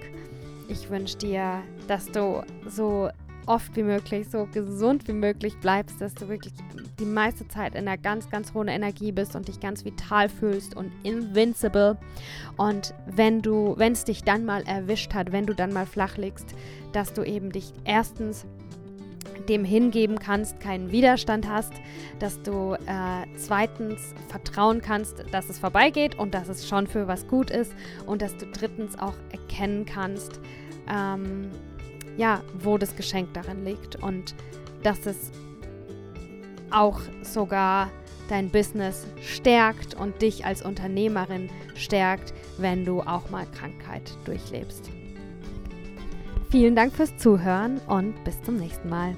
Ich 0.68 0.90
wünsche 0.90 1.18
dir, 1.18 1.62
dass 1.88 2.08
du 2.08 2.44
so 2.68 3.10
oft 3.48 3.76
wie 3.76 3.84
möglich, 3.84 4.30
so 4.30 4.48
gesund 4.52 5.08
wie 5.08 5.14
möglich 5.14 5.58
bleibst, 5.60 6.02
dass 6.02 6.14
du 6.14 6.28
wirklich 6.28 6.54
die 7.00 7.06
meiste 7.06 7.48
Zeit 7.48 7.76
in 7.76 7.88
einer 7.88 7.98
ganz, 7.98 8.30
ganz 8.30 8.54
hohen 8.54 8.68
Energie 8.68 9.12
bist 9.12 9.36
und 9.36 9.48
dich 9.48 9.60
ganz 9.60 9.86
vital 9.86 10.30
fühlst 10.30 10.76
und 10.76 10.92
invincible. 11.04 11.98
Und 12.58 12.94
wenn 13.06 13.42
du, 13.42 13.76
wenn 13.78 13.94
es 13.94 14.06
dich 14.06 14.24
dann 14.24 14.46
mal 14.46 14.64
erwischt 14.64 15.14
hat, 15.14 15.32
wenn 15.32 15.46
du 15.46 15.54
dann 15.54 15.74
mal 15.74 15.86
flach 15.86 16.18
liegst, 16.18 16.56
dass 16.94 17.14
du 17.14 17.24
eben 17.24 17.52
dich 17.52 17.74
erstens 17.84 18.46
dem 19.50 19.64
hingeben 19.64 20.20
kannst, 20.20 20.60
keinen 20.60 20.92
Widerstand 20.92 21.48
hast, 21.48 21.74
dass 22.20 22.42
du 22.42 22.74
äh, 22.74 23.26
zweitens 23.36 24.14
vertrauen 24.30 24.82
kannst, 24.82 25.24
dass 25.32 25.50
es 25.50 25.60
vorbeigeht 25.60 26.18
und 26.18 26.34
dass 26.34 26.48
es 26.50 26.68
schon 26.68 26.88
für 26.88 27.08
was 27.08 27.28
gut 27.28 27.50
ist 27.52 27.74
und 28.06 28.22
dass 28.22 28.36
du 28.38 28.46
drittens 28.48 28.98
auch 28.98 29.14
erkennen 29.32 29.86
kannst, 29.86 30.40
ähm, 30.90 31.52
ja, 32.18 32.42
wo 32.60 32.78
das 32.78 32.96
Geschenk 32.96 33.34
darin 33.34 33.66
liegt 33.66 33.96
und 34.02 34.36
dass 34.84 35.06
es 35.06 35.32
auch 36.72 37.00
sogar 37.22 37.90
dein 38.30 38.50
Business 38.50 39.06
stärkt 39.22 39.94
und 39.94 40.22
dich 40.22 40.46
als 40.46 40.64
Unternehmerin 40.64 41.50
stärkt, 41.76 42.34
wenn 42.58 42.86
du 42.86 43.02
auch 43.02 43.30
mal 43.30 43.46
Krankheit 43.46 44.12
durchlebst. 44.26 44.90
Vielen 46.50 46.76
Dank 46.76 46.94
fürs 46.94 47.18
Zuhören 47.18 47.80
und 47.88 48.24
bis 48.24 48.42
zum 48.44 48.58
nächsten 48.58 48.90
Mal. 48.90 49.16